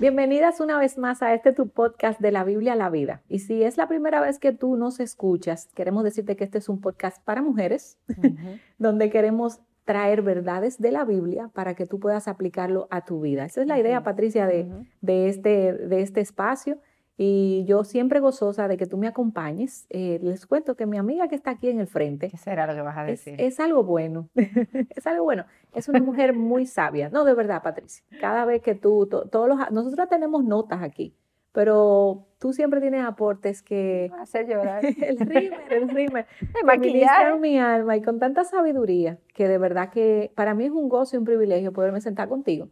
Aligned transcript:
Bienvenidas 0.00 0.60
una 0.60 0.78
vez 0.78 0.96
más 0.96 1.20
a 1.20 1.34
este 1.34 1.52
tu 1.52 1.68
podcast 1.68 2.20
de 2.20 2.32
la 2.32 2.42
Biblia 2.42 2.72
a 2.72 2.76
la 2.76 2.88
vida. 2.88 3.20
Y 3.28 3.40
si 3.40 3.62
es 3.62 3.76
la 3.76 3.86
primera 3.86 4.22
vez 4.22 4.38
que 4.38 4.52
tú 4.52 4.76
nos 4.76 4.98
escuchas, 4.98 5.68
queremos 5.74 6.04
decirte 6.04 6.36
que 6.36 6.44
este 6.44 6.56
es 6.56 6.70
un 6.70 6.80
podcast 6.80 7.22
para 7.22 7.42
mujeres, 7.42 7.98
donde 8.78 9.10
queremos 9.10 9.60
traer 9.84 10.22
verdades 10.22 10.80
de 10.80 10.90
la 10.90 11.04
Biblia 11.04 11.50
para 11.52 11.74
que 11.74 11.84
tú 11.84 12.00
puedas 12.00 12.28
aplicarlo 12.28 12.88
a 12.90 13.04
tu 13.04 13.20
vida. 13.20 13.44
Esa 13.44 13.60
es 13.60 13.66
la 13.66 13.78
idea, 13.78 14.02
Patricia, 14.02 14.46
de, 14.46 14.70
de, 15.02 15.28
este, 15.28 15.74
de 15.74 16.00
este 16.00 16.22
espacio. 16.22 16.78
Y 17.22 17.66
yo 17.66 17.84
siempre 17.84 18.18
gozosa 18.18 18.66
de 18.66 18.78
que 18.78 18.86
tú 18.86 18.96
me 18.96 19.06
acompañes. 19.06 19.84
Eh, 19.90 20.18
les 20.22 20.46
cuento 20.46 20.74
que 20.74 20.86
mi 20.86 20.96
amiga 20.96 21.28
que 21.28 21.34
está 21.34 21.50
aquí 21.50 21.68
en 21.68 21.78
el 21.78 21.86
frente. 21.86 22.30
¿Qué 22.30 22.38
será 22.38 22.66
lo 22.66 22.72
que 22.72 22.80
vas 22.80 22.96
a 22.96 23.04
decir? 23.04 23.34
Es, 23.38 23.60
algo 23.60 23.84
bueno. 23.84 24.30
es 24.34 25.06
algo 25.06 25.24
bueno. 25.24 25.44
Es 25.74 25.90
una 25.90 26.00
mujer 26.00 26.34
muy 26.34 26.64
sabia. 26.64 27.10
No, 27.10 27.26
de 27.26 27.34
verdad, 27.34 27.62
Patricia. 27.62 28.02
Cada 28.22 28.46
vez 28.46 28.62
que 28.62 28.74
tú, 28.74 29.06
todos 29.06 29.48
los, 29.48 29.70
nosotros 29.70 30.08
tenemos 30.08 30.44
notas 30.44 30.82
aquí 30.82 31.14
pero 31.52 32.28
tú 32.38 32.52
siempre 32.52 32.80
tienes 32.80 33.04
aportes 33.04 33.60
que... 33.60 34.10
Hacer 34.20 34.46
llorar. 34.46 34.84
el 35.02 35.18
rímer, 35.18 35.60
el 35.70 35.88
rímer. 35.88 36.26
maquillar. 36.64 37.38
mi 37.40 37.58
alma 37.58 37.96
y 37.96 38.02
con 38.02 38.20
tanta 38.20 38.44
sabiduría 38.44 39.18
que 39.34 39.48
de 39.48 39.58
verdad 39.58 39.90
que 39.90 40.32
para 40.36 40.54
mí 40.54 40.64
es 40.64 40.70
un 40.70 40.88
gozo 40.88 41.16
y 41.16 41.18
un 41.18 41.24
privilegio 41.24 41.72
poderme 41.72 42.00
sentar 42.00 42.28
contigo 42.28 42.68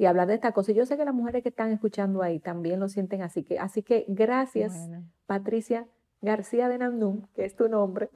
y 0.00 0.06
hablar 0.06 0.26
de 0.28 0.34
esta 0.34 0.52
cosa. 0.52 0.72
Y 0.72 0.74
yo 0.74 0.86
sé 0.86 0.96
que 0.96 1.04
las 1.04 1.12
mujeres 1.12 1.42
que 1.42 1.50
están 1.50 1.70
escuchando 1.72 2.22
ahí 2.22 2.38
también 2.38 2.80
lo 2.80 2.88
sienten 2.88 3.20
así. 3.20 3.42
Que, 3.42 3.58
así 3.58 3.82
que 3.82 4.06
gracias, 4.08 4.88
Patricia 5.26 5.86
García 6.22 6.70
de 6.70 6.78
Nandún, 6.78 7.28
que 7.34 7.44
es 7.44 7.54
tu 7.54 7.68
nombre, 7.68 8.08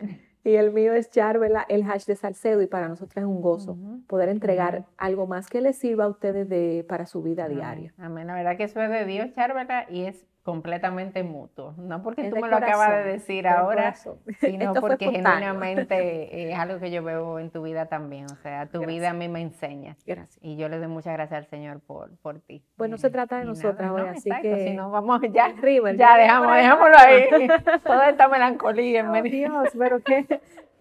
y 0.44 0.54
el 0.54 0.72
mío 0.72 0.94
es 0.94 1.10
Charvela, 1.10 1.66
el 1.68 1.82
hash 1.82 2.06
de 2.06 2.16
Salcedo, 2.16 2.62
y 2.62 2.66
para 2.68 2.88
nosotros 2.88 3.18
es 3.18 3.24
un 3.24 3.42
gozo 3.42 3.76
poder 4.06 4.30
entregar 4.30 4.86
algo 4.96 5.26
más 5.26 5.50
que 5.50 5.60
les 5.60 5.76
sirva 5.76 6.04
a 6.04 6.08
ustedes 6.08 6.48
de, 6.48 6.86
para 6.88 7.04
su 7.04 7.22
vida 7.22 7.48
diaria. 7.48 7.92
Amén. 7.98 8.28
La 8.28 8.34
verdad 8.34 8.56
que 8.56 8.64
eso 8.64 8.80
es 8.80 8.88
de 8.88 9.04
Dios, 9.04 9.32
Charvela, 9.32 9.84
y 9.90 10.06
es 10.06 10.26
completamente 10.44 11.22
mutuo. 11.22 11.74
No 11.78 12.02
porque 12.02 12.30
tú 12.30 12.36
me 12.36 12.48
lo 12.48 12.56
acabas 12.58 12.90
de 12.90 13.12
decir 13.12 13.48
ahora, 13.48 13.94
sino 14.40 14.74
porque 14.74 15.10
genuinamente 15.10 16.50
es 16.52 16.58
algo 16.58 16.78
que 16.78 16.90
yo 16.90 17.02
veo 17.02 17.38
en 17.38 17.50
tu 17.50 17.62
vida 17.62 17.86
también. 17.86 18.26
O 18.26 18.36
sea, 18.36 18.66
tu 18.66 18.84
vida 18.84 19.10
a 19.10 19.14
mí 19.14 19.26
me 19.28 19.40
enseña. 19.40 19.96
Gracias. 20.06 20.38
Y 20.42 20.56
yo 20.56 20.68
le 20.68 20.78
doy 20.78 20.88
muchas 20.88 21.14
gracias 21.14 21.38
al 21.38 21.46
Señor 21.46 21.80
por, 21.80 22.16
por 22.18 22.40
ti. 22.40 22.62
Pues 22.76 22.90
no 22.90 22.98
se 22.98 23.10
trata 23.10 23.38
de 23.38 23.46
nosotras 23.46 23.90
hoy, 23.90 24.02
así 24.06 24.30
que... 24.42 24.68
Si 24.68 24.74
no, 24.74 24.90
vamos 24.90 25.20
ya, 25.32 25.54
ya 25.96 26.16
dejamos, 26.16 26.54
dejámoslo 26.54 26.96
ahí. 26.98 27.48
Toda 27.84 28.10
esta 28.10 28.28
melancolía 28.28 29.00
en 29.00 29.10
medio. 29.10 29.30
Dios, 29.30 29.70
pero 29.78 30.00
qué, 30.00 30.26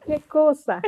qué 0.05 0.19
cosa. 0.27 0.81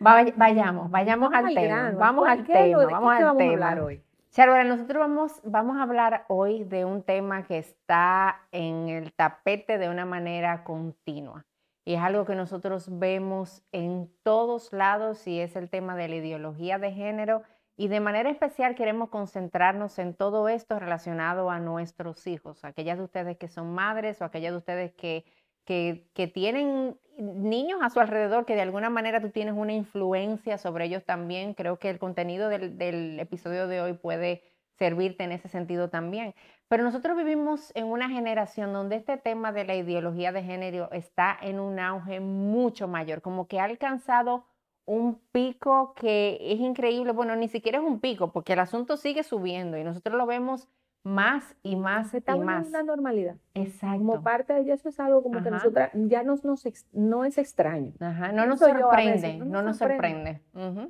vayamos, 0.00 0.90
vayamos 0.90 1.32
al 1.34 1.54
tema. 1.54 1.92
Vamos 1.94 2.26
al 2.26 2.44
tema, 2.46 2.86
vamos 2.86 3.12
al 3.12 3.36
tema. 3.36 3.76
hoy? 3.82 4.02
Charlotte, 4.30 4.66
nosotros 4.66 5.00
vamos, 5.00 5.40
vamos 5.42 5.78
a 5.78 5.82
hablar 5.82 6.26
hoy 6.28 6.64
de 6.64 6.84
un 6.84 7.02
tema 7.02 7.44
que 7.44 7.58
está 7.58 8.46
en 8.52 8.88
el 8.88 9.12
tapete 9.14 9.78
de 9.78 9.88
una 9.88 10.04
manera 10.04 10.64
continua. 10.64 11.46
Y 11.84 11.94
es 11.94 12.00
algo 12.00 12.26
que 12.26 12.34
nosotros 12.34 12.98
vemos 12.98 13.62
en 13.72 14.12
todos 14.22 14.72
lados 14.74 15.26
y 15.26 15.40
es 15.40 15.56
el 15.56 15.70
tema 15.70 15.96
de 15.96 16.08
la 16.08 16.16
ideología 16.16 16.78
de 16.78 16.92
género. 16.92 17.42
Y 17.78 17.88
de 17.88 18.00
manera 18.00 18.28
especial 18.28 18.74
queremos 18.74 19.08
concentrarnos 19.08 19.98
en 19.98 20.12
todo 20.12 20.50
esto 20.50 20.78
relacionado 20.78 21.50
a 21.50 21.58
nuestros 21.60 22.26
hijos, 22.26 22.64
aquellas 22.64 22.98
de 22.98 23.04
ustedes 23.04 23.38
que 23.38 23.48
son 23.48 23.72
madres 23.72 24.20
o 24.20 24.26
aquellas 24.26 24.52
de 24.52 24.58
ustedes 24.58 24.92
que 24.92 25.24
que, 25.68 26.30
tienen 26.32 26.98
niños 27.18 27.80
a 27.82 27.90
su 27.90 28.00
alrededor, 28.00 28.46
que 28.46 28.54
de 28.54 28.62
alguna 28.62 28.88
manera 28.88 29.20
tú 29.20 29.28
tienes 29.28 29.54
una 29.54 29.74
influencia 29.74 30.56
sobre 30.56 30.86
ellos 30.86 31.04
también. 31.04 31.52
Creo 31.52 31.78
que 31.78 31.90
el 31.90 31.98
contenido 31.98 32.48
del, 32.48 33.20
episodio 33.20 33.68
de 33.68 33.82
hoy 33.82 33.92
puede 33.92 34.42
servirte 34.78 35.24
en 35.24 35.32
ese 35.32 35.48
sentido 35.48 35.90
también. 35.90 36.34
Pero 36.68 36.84
nosotros 36.84 37.16
vivimos 37.18 37.70
en 37.74 37.84
una 37.84 38.08
generación 38.08 38.72
donde 38.72 38.96
este 38.96 39.18
tema 39.18 39.52
de 39.52 39.64
la 39.64 39.74
ideología 39.74 40.32
de 40.32 40.42
género 40.42 40.90
está 40.92 41.36
en 41.40 41.60
un 41.60 41.78
auge 41.78 42.20
mucho 42.20 42.88
mayor, 42.88 43.20
como 43.20 43.46
que 43.46 43.60
ha 43.60 43.64
alcanzado 43.64 44.46
un 44.86 45.20
pico 45.32 45.92
que 45.94 46.38
es 46.40 46.60
increíble. 46.60 47.12
Bueno, 47.12 47.36
ni 47.36 47.48
siquiera 47.48 47.78
es 47.78 47.84
un 47.84 48.00
pico, 48.00 48.32
porque 48.32 48.54
el 48.54 48.60
asunto 48.60 48.96
sigue 48.96 49.22
subiendo 49.22 49.76
y 49.76 49.84
nosotros 49.84 50.16
lo 50.16 50.24
vemos 50.24 50.68
más 51.08 51.56
y 51.62 51.74
más 51.76 52.12
está 52.14 52.36
y 52.36 52.40
más. 52.40 52.68
una 52.68 52.82
normalidad. 52.82 53.36
Exacto. 53.54 53.98
Como 53.98 54.22
parte 54.22 54.52
de 54.52 54.72
eso 54.72 54.90
es 54.90 55.00
algo 55.00 55.22
como 55.22 55.42
que 55.42 55.50
nosotras 55.50 55.90
ya 55.94 56.22
nos, 56.22 56.44
nos 56.44 56.64
no 56.92 57.24
es 57.24 57.38
extraño. 57.38 57.92
Ajá. 57.98 58.30
No, 58.32 58.46
nos 58.46 58.60
sorprende, 58.60 59.38
no, 59.38 59.62
nos 59.62 59.78
sorprende, 59.78 60.42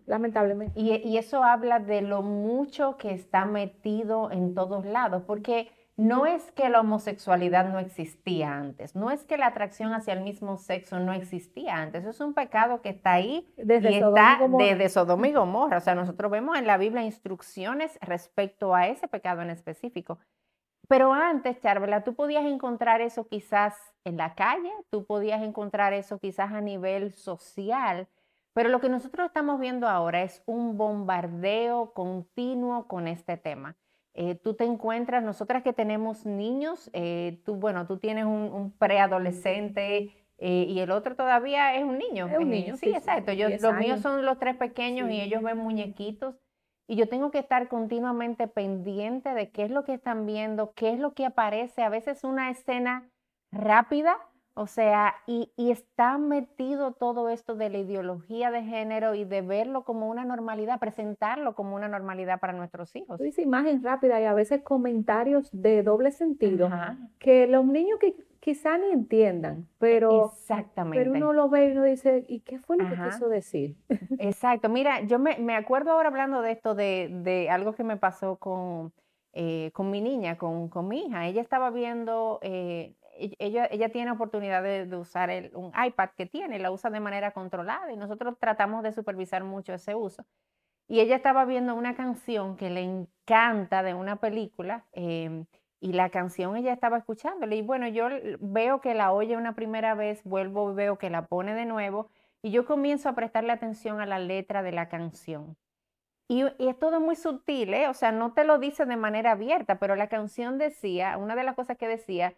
lamentablemente. 0.06 0.78
Y, 0.78 0.96
y, 0.96 1.16
eso 1.16 1.44
habla 1.44 1.78
de 1.78 2.02
lo 2.02 2.22
mucho 2.22 2.96
que 2.96 3.12
está 3.12 3.44
metido 3.44 4.30
en 4.30 4.54
todos 4.54 4.84
lados, 4.84 5.22
porque 5.26 5.70
no 5.98 6.26
es 6.26 6.52
que 6.52 6.68
la 6.68 6.80
homosexualidad 6.80 7.68
no 7.68 7.80
existía 7.80 8.56
antes, 8.56 8.94
no 8.94 9.10
es 9.10 9.24
que 9.24 9.36
la 9.36 9.48
atracción 9.48 9.92
hacia 9.92 10.12
el 10.12 10.20
mismo 10.20 10.56
sexo 10.56 11.00
no 11.00 11.12
existía 11.12 11.74
antes, 11.74 12.02
eso 12.02 12.10
es 12.10 12.20
un 12.20 12.34
pecado 12.34 12.80
que 12.82 12.90
está 12.90 13.14
ahí 13.14 13.52
desde 13.56 13.90
y 13.90 13.94
está 13.96 14.38
desde 14.48 14.88
Sodoma 14.90 15.26
y 15.26 15.32
Gomorra. 15.32 15.78
O 15.78 15.80
sea, 15.80 15.96
nosotros 15.96 16.30
vemos 16.30 16.56
en 16.56 16.68
la 16.68 16.76
Biblia 16.76 17.02
instrucciones 17.02 17.98
respecto 18.00 18.76
a 18.76 18.86
ese 18.86 19.08
pecado 19.08 19.42
en 19.42 19.50
específico. 19.50 20.20
Pero 20.86 21.12
antes, 21.12 21.60
Charvela, 21.60 22.04
tú 22.04 22.14
podías 22.14 22.46
encontrar 22.46 23.00
eso 23.00 23.26
quizás 23.26 23.74
en 24.04 24.18
la 24.18 24.36
calle, 24.36 24.70
tú 24.90 25.04
podías 25.04 25.42
encontrar 25.42 25.94
eso 25.94 26.20
quizás 26.20 26.52
a 26.52 26.60
nivel 26.60 27.12
social, 27.12 28.06
pero 28.54 28.68
lo 28.68 28.80
que 28.80 28.88
nosotros 28.88 29.26
estamos 29.26 29.58
viendo 29.58 29.88
ahora 29.88 30.22
es 30.22 30.44
un 30.46 30.78
bombardeo 30.78 31.92
continuo 31.92 32.86
con 32.86 33.08
este 33.08 33.36
tema. 33.36 33.76
Eh, 34.20 34.34
tú 34.34 34.54
te 34.54 34.64
encuentras, 34.64 35.22
nosotras 35.22 35.62
que 35.62 35.72
tenemos 35.72 36.26
niños, 36.26 36.90
eh, 36.92 37.40
tú, 37.44 37.54
bueno, 37.54 37.86
tú 37.86 37.98
tienes 37.98 38.24
un, 38.24 38.74
preadolescente 38.76 40.10
eh, 40.38 40.66
y 40.68 40.80
el 40.80 40.90
otro 40.90 41.14
todavía 41.14 41.76
es 41.76 41.84
un 41.84 41.98
niño. 41.98 42.26
Es 42.26 42.36
un 42.36 42.50
niño. 42.50 42.76
sí, 42.76 42.90
exacto. 42.90 43.30
Yo, 43.30 43.48
los 43.48 43.74
míos 43.76 44.00
son 44.00 44.26
los 44.26 44.40
tres 44.40 44.56
pequeños 44.56 45.08
y 45.08 45.20
ellos 45.20 45.40
ven 45.40 45.58
muñequitos 45.58 46.34
y 46.88 46.96
yo 46.96 47.08
tengo 47.08 47.30
que 47.30 47.38
estar 47.38 47.68
continuamente 47.68 48.48
pendiente 48.48 49.34
de 49.34 49.50
qué 49.52 49.62
es 49.62 49.70
lo 49.70 49.84
que 49.84 49.94
están 49.94 50.26
viendo, 50.26 50.72
qué 50.72 50.90
es 50.90 50.98
lo 50.98 51.14
que 51.14 51.24
aparece. 51.24 51.84
A 51.84 51.88
veces 51.88 52.24
una 52.24 52.50
escena 52.50 53.08
rápida 53.52 54.16
o 54.58 54.66
sea, 54.66 55.14
y, 55.26 55.52
está 55.56 56.18
metido 56.18 56.90
todo 56.90 57.28
esto 57.28 57.54
de 57.54 57.70
la 57.70 57.78
ideología 57.78 58.50
de 58.50 58.64
género 58.64 59.14
y 59.14 59.24
de 59.24 59.40
verlo 59.40 59.84
como 59.84 60.08
una 60.08 60.24
normalidad, 60.24 60.80
presentarlo 60.80 61.54
como 61.54 61.76
una 61.76 61.86
normalidad 61.86 62.40
para 62.40 62.52
nuestros 62.54 62.96
hijos. 62.96 63.20
Dice 63.20 63.42
imagen 63.42 63.84
rápida 63.84 64.20
y 64.20 64.24
a 64.24 64.34
veces 64.34 64.62
comentarios 64.62 65.48
de 65.52 65.84
doble 65.84 66.10
sentido 66.10 66.68
que 67.20 67.46
los 67.46 67.64
niños 67.66 68.00
que 68.00 68.16
quizá 68.40 68.78
ni 68.78 68.90
entiendan, 68.90 69.68
pero, 69.78 70.32
Exactamente. 70.34 70.98
pero 70.98 71.12
uno 71.12 71.32
lo 71.32 71.48
ve 71.48 71.68
y 71.68 71.72
uno 71.72 71.84
dice, 71.84 72.24
¿y 72.26 72.40
qué 72.40 72.58
fue 72.58 72.78
lo 72.78 72.88
que 72.88 73.00
quiso 73.00 73.28
decir? 73.28 73.76
Exacto, 74.18 74.68
mira, 74.68 75.02
yo 75.02 75.20
me, 75.20 75.54
acuerdo 75.54 75.92
ahora 75.92 76.08
hablando 76.08 76.42
de 76.42 76.50
esto, 76.50 76.74
de, 76.74 77.48
algo 77.48 77.74
que 77.74 77.84
me 77.84 77.96
pasó 77.96 78.36
con, 78.36 78.92
eh, 79.34 79.70
con 79.72 79.88
mi 79.92 80.00
niña, 80.00 80.36
con, 80.36 80.68
con, 80.68 80.88
mi 80.88 81.06
hija. 81.06 81.26
Ella 81.28 81.42
estaba 81.42 81.70
viendo... 81.70 82.40
Eh, 82.42 82.96
ella, 83.38 83.68
ella 83.70 83.88
tiene 83.90 84.10
oportunidad 84.10 84.62
de, 84.62 84.96
usar 84.96 85.30
el, 85.30 85.50
un 85.54 85.72
iPad 85.74 86.10
que 86.16 86.26
tiene, 86.26 86.58
la 86.58 86.70
usa 86.70 86.90
de 86.90 87.00
manera 87.00 87.32
controlada 87.32 87.92
y 87.92 87.96
nosotros 87.96 88.36
tratamos 88.38 88.82
de 88.82 88.92
supervisar 88.92 89.44
mucho 89.44 89.74
ese 89.74 89.94
uso. 89.94 90.24
Y 90.88 91.00
ella 91.00 91.16
estaba 91.16 91.44
viendo 91.44 91.74
una 91.74 91.94
canción 91.94 92.56
que 92.56 92.70
le 92.70 92.82
encanta 92.82 93.82
de 93.82 93.94
una 93.94 94.16
película 94.16 94.86
em, 94.92 95.44
y 95.80 95.92
la 95.92 96.08
canción 96.10 96.56
ella 96.56 96.72
estaba 96.72 96.98
escuchándole 96.98 97.56
y 97.56 97.62
bueno, 97.62 97.86
yo 97.88 98.08
veo 98.40 98.80
que 98.80 98.94
la 98.94 99.12
oye 99.12 99.36
una 99.36 99.54
primera 99.54 99.94
vez, 99.94 100.24
vuelvo 100.24 100.72
y 100.72 100.74
veo 100.74 100.96
que 100.98 101.10
la 101.10 101.26
pone 101.26 101.54
de 101.54 101.66
nuevo 101.66 102.08
y 102.42 102.50
yo 102.52 102.64
comienzo 102.64 103.08
a 103.08 103.14
prestarle 103.14 103.52
atención 103.52 104.00
a 104.00 104.06
la 104.06 104.18
letra 104.18 104.62
de 104.62 104.72
la 104.72 104.88
canción. 104.88 105.56
Y, 106.30 106.44
y, 106.58 106.68
es 106.68 106.78
todo 106.78 107.00
muy 107.00 107.16
sutil, 107.16 107.72
¿eh? 107.72 107.88
o 107.88 107.94
sea, 107.94 108.12
no 108.12 108.32
te 108.34 108.44
lo 108.44 108.58
dice 108.58 108.84
de 108.84 108.96
manera 108.96 109.32
abierta, 109.32 109.78
pero 109.78 109.96
la 109.96 110.08
canción 110.08 110.58
decía, 110.58 111.16
una 111.16 111.34
de 111.36 111.42
las 111.42 111.54
cosas 111.56 111.78
que 111.78 111.88
decía, 111.88 112.34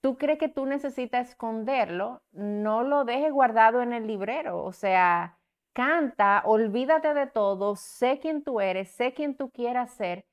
tú 0.00 0.16
crees 0.16 0.38
que 0.38 0.48
tú 0.48 0.66
necesitas 0.66 1.30
esconderlo, 1.30 2.22
no 2.32 2.82
lo 2.82 3.04
dejes 3.04 3.32
guardado 3.32 3.82
en 3.82 3.92
el 3.92 4.06
librero. 4.06 4.62
O 4.64 4.72
sea, 4.72 5.38
canta, 5.72 6.42
olvídate 6.44 7.14
de 7.14 7.26
todo, 7.26 7.76
sé 7.76 8.18
quién 8.20 8.42
tú 8.42 8.60
eres, 8.60 8.90
sé 8.90 9.12
quién 9.14 9.36
tú 9.36 9.50
quieras 9.50 9.92
ser. 9.92 10.26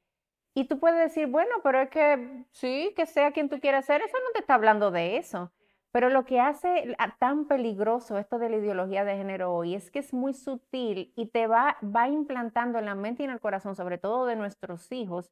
Y 0.56 0.66
tú 0.66 0.80
puedes 0.80 1.00
decir, 1.00 1.28
bueno, 1.28 1.56
pero 1.64 1.82
es 1.82 1.90
que 1.90 2.46
sí, 2.52 2.94
que 2.96 3.06
sea 3.06 3.32
quien 3.32 3.50
tú 3.50 3.60
quieras 3.60 3.86
ser, 3.86 4.02
eso 4.02 4.18
no 4.24 4.32
te 4.34 4.40
está 4.40 4.56
hablando 4.56 4.90
de 4.92 5.18
eso. 5.18 5.52
Pero 5.92 6.10
lo 6.10 6.26
que 6.26 6.40
hace 6.40 6.96
tan 7.20 7.48
peligroso 7.48 8.18
esto 8.18 8.38
de 8.38 8.50
la 8.50 8.58
ideología 8.58 9.06
de 9.06 9.16
género 9.18 9.54
hoy 9.54 9.76
es 9.76 9.92
que 9.92 10.00
es 10.00 10.14
muy 10.14 10.34
sutil 10.34 11.14
y 11.16 11.28
te 11.28 11.48
va, 11.48 11.78
va 11.84 12.10
implantando 12.10 12.80
en 12.80 12.86
la 12.86 12.96
mente 12.96 13.24
y 13.24 13.26
en 13.26 13.32
el 13.32 13.40
corazón, 13.40 13.76
sobre 13.76 13.98
todo 13.98 14.26
de 14.26 14.36
nuestros 14.36 14.92
hijos, 14.92 15.32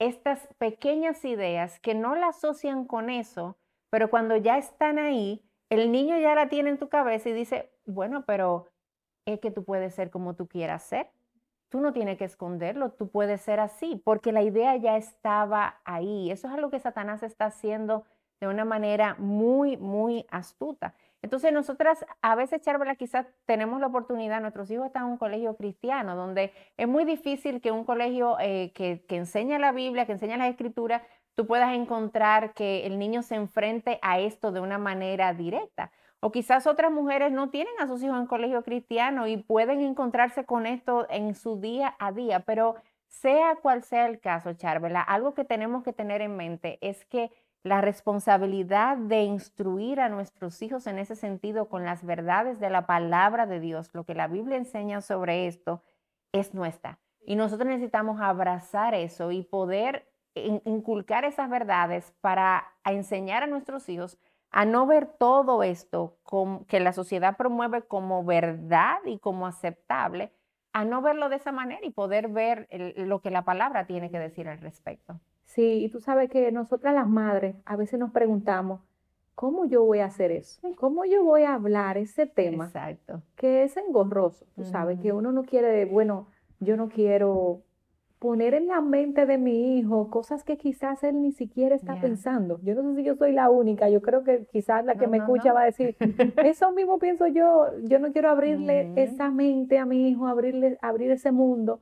estas 0.00 0.48
pequeñas 0.58 1.24
ideas 1.24 1.78
que 1.80 1.94
no 1.94 2.16
la 2.16 2.28
asocian 2.28 2.86
con 2.86 3.10
eso, 3.10 3.56
pero 3.90 4.10
cuando 4.10 4.36
ya 4.36 4.58
están 4.58 4.98
ahí, 4.98 5.42
el 5.68 5.92
niño 5.92 6.18
ya 6.18 6.34
la 6.34 6.48
tiene 6.48 6.70
en 6.70 6.78
tu 6.78 6.88
cabeza 6.88 7.28
y 7.28 7.32
dice, 7.32 7.70
bueno, 7.86 8.24
pero 8.26 8.66
es 9.26 9.40
que 9.40 9.50
tú 9.50 9.64
puedes 9.64 9.94
ser 9.94 10.10
como 10.10 10.34
tú 10.34 10.48
quieras 10.48 10.82
ser. 10.82 11.08
tú 11.68 11.80
no 11.80 11.92
tienes 11.92 12.18
que 12.18 12.24
esconderlo, 12.24 12.90
tú 12.92 13.10
puedes 13.10 13.40
ser 13.42 13.60
así, 13.60 14.00
porque 14.04 14.32
la 14.32 14.42
idea 14.42 14.76
ya 14.76 14.96
estaba 14.96 15.80
ahí. 15.84 16.30
Eso 16.30 16.48
es 16.48 16.54
algo 16.54 16.70
que 16.70 16.80
Satanás 16.80 17.22
está 17.22 17.46
haciendo 17.46 18.04
de 18.40 18.48
una 18.48 18.64
manera 18.64 19.14
muy, 19.18 19.76
muy 19.76 20.26
astuta. 20.30 20.94
Entonces 21.22 21.52
nosotras 21.52 22.04
a 22.22 22.34
veces, 22.34 22.62
Charvela, 22.62 22.96
quizás 22.96 23.26
tenemos 23.44 23.80
la 23.80 23.88
oportunidad, 23.88 24.40
nuestros 24.40 24.70
hijos 24.70 24.86
están 24.86 25.04
en 25.04 25.10
un 25.10 25.18
colegio 25.18 25.54
cristiano, 25.56 26.16
donde 26.16 26.52
es 26.76 26.88
muy 26.88 27.04
difícil 27.04 27.60
que 27.60 27.70
un 27.70 27.84
colegio 27.84 28.38
eh, 28.40 28.72
que, 28.74 29.04
que 29.06 29.16
enseña 29.16 29.58
la 29.58 29.72
Biblia, 29.72 30.06
que 30.06 30.12
enseña 30.12 30.38
la 30.38 30.48
escritura, 30.48 31.02
tú 31.40 31.46
puedas 31.46 31.72
encontrar 31.72 32.52
que 32.52 32.86
el 32.86 32.98
niño 32.98 33.22
se 33.22 33.34
enfrente 33.34 33.98
a 34.02 34.20
esto 34.20 34.52
de 34.52 34.60
una 34.60 34.76
manera 34.76 35.32
directa. 35.32 35.90
O 36.20 36.30
quizás 36.30 36.66
otras 36.66 36.92
mujeres 36.92 37.32
no 37.32 37.48
tienen 37.48 37.72
a 37.80 37.86
sus 37.86 38.02
hijos 38.02 38.20
en 38.20 38.26
colegio 38.26 38.62
cristiano 38.62 39.26
y 39.26 39.38
pueden 39.38 39.80
encontrarse 39.80 40.44
con 40.44 40.66
esto 40.66 41.06
en 41.08 41.34
su 41.34 41.58
día 41.58 41.96
a 41.98 42.12
día, 42.12 42.40
pero 42.40 42.74
sea 43.06 43.56
cual 43.56 43.82
sea 43.84 44.04
el 44.04 44.20
caso, 44.20 44.52
Charvela, 44.52 45.00
algo 45.00 45.32
que 45.32 45.46
tenemos 45.46 45.82
que 45.82 45.94
tener 45.94 46.20
en 46.20 46.36
mente 46.36 46.76
es 46.82 47.06
que 47.06 47.30
la 47.62 47.80
responsabilidad 47.80 48.98
de 48.98 49.22
instruir 49.22 49.98
a 49.98 50.10
nuestros 50.10 50.60
hijos 50.60 50.86
en 50.86 50.98
ese 50.98 51.16
sentido 51.16 51.70
con 51.70 51.86
las 51.86 52.04
verdades 52.04 52.60
de 52.60 52.68
la 52.68 52.84
palabra 52.84 53.46
de 53.46 53.60
Dios, 53.60 53.88
lo 53.94 54.04
que 54.04 54.14
la 54.14 54.28
Biblia 54.28 54.58
enseña 54.58 55.00
sobre 55.00 55.46
esto, 55.46 55.82
es 56.32 56.52
nuestra. 56.52 56.98
Y 57.24 57.34
nosotros 57.34 57.66
necesitamos 57.66 58.20
abrazar 58.20 58.94
eso 58.94 59.32
y 59.32 59.42
poder 59.42 60.09
inculcar 60.34 61.24
esas 61.24 61.50
verdades 61.50 62.12
para 62.20 62.64
enseñar 62.84 63.42
a 63.42 63.46
nuestros 63.46 63.88
hijos 63.88 64.18
a 64.50 64.64
no 64.64 64.86
ver 64.86 65.06
todo 65.06 65.62
esto 65.62 66.16
que 66.66 66.80
la 66.80 66.92
sociedad 66.92 67.36
promueve 67.36 67.82
como 67.82 68.24
verdad 68.24 68.98
y 69.04 69.18
como 69.18 69.46
aceptable, 69.46 70.32
a 70.72 70.84
no 70.84 71.02
verlo 71.02 71.28
de 71.28 71.36
esa 71.36 71.52
manera 71.52 71.84
y 71.84 71.90
poder 71.90 72.28
ver 72.28 72.68
lo 72.96 73.20
que 73.20 73.30
la 73.30 73.44
palabra 73.44 73.86
tiene 73.86 74.10
que 74.10 74.18
decir 74.18 74.48
al 74.48 74.58
respecto. 74.58 75.20
Sí, 75.44 75.84
y 75.84 75.88
tú 75.88 76.00
sabes 76.00 76.30
que 76.30 76.50
nosotras 76.52 76.94
las 76.94 77.08
madres 77.08 77.56
a 77.64 77.76
veces 77.76 77.98
nos 77.98 78.12
preguntamos, 78.12 78.80
¿cómo 79.34 79.66
yo 79.66 79.84
voy 79.84 80.00
a 80.00 80.06
hacer 80.06 80.30
eso? 80.30 80.60
¿Cómo 80.76 81.04
yo 81.04 81.24
voy 81.24 81.42
a 81.42 81.54
hablar 81.54 81.96
ese 81.96 82.26
tema? 82.26 82.66
Exacto. 82.66 83.22
Que 83.36 83.64
es 83.64 83.76
engorroso, 83.76 84.46
tú 84.54 84.64
sabes, 84.64 85.00
que 85.00 85.12
uno 85.12 85.32
no 85.32 85.44
quiere, 85.44 85.84
bueno, 85.86 86.28
yo 86.60 86.76
no 86.76 86.88
quiero 86.88 87.62
poner 88.20 88.52
en 88.52 88.66
la 88.66 88.82
mente 88.82 89.24
de 89.24 89.38
mi 89.38 89.78
hijo 89.78 90.10
cosas 90.10 90.44
que 90.44 90.58
quizás 90.58 91.02
él 91.02 91.22
ni 91.22 91.32
siquiera 91.32 91.74
está 91.74 91.98
pensando. 92.00 92.60
Yo 92.62 92.74
no 92.74 92.90
sé 92.90 92.96
si 92.96 93.04
yo 93.04 93.16
soy 93.16 93.32
la 93.32 93.48
única, 93.48 93.88
yo 93.88 94.02
creo 94.02 94.22
que 94.22 94.46
quizás 94.52 94.84
la 94.84 94.96
que 94.96 95.06
me 95.06 95.16
escucha 95.16 95.54
va 95.54 95.62
a 95.62 95.64
decir, 95.64 95.96
eso 96.44 96.70
mismo 96.70 96.98
pienso 96.98 97.26
yo, 97.26 97.66
yo 97.82 97.98
no 97.98 98.12
quiero 98.12 98.28
abrirle 98.28 98.92
esa 98.96 99.30
mente 99.30 99.78
a 99.78 99.86
mi 99.86 100.10
hijo, 100.10 100.26
abrirle, 100.26 100.78
abrir 100.82 101.10
ese 101.10 101.32
mundo, 101.32 101.80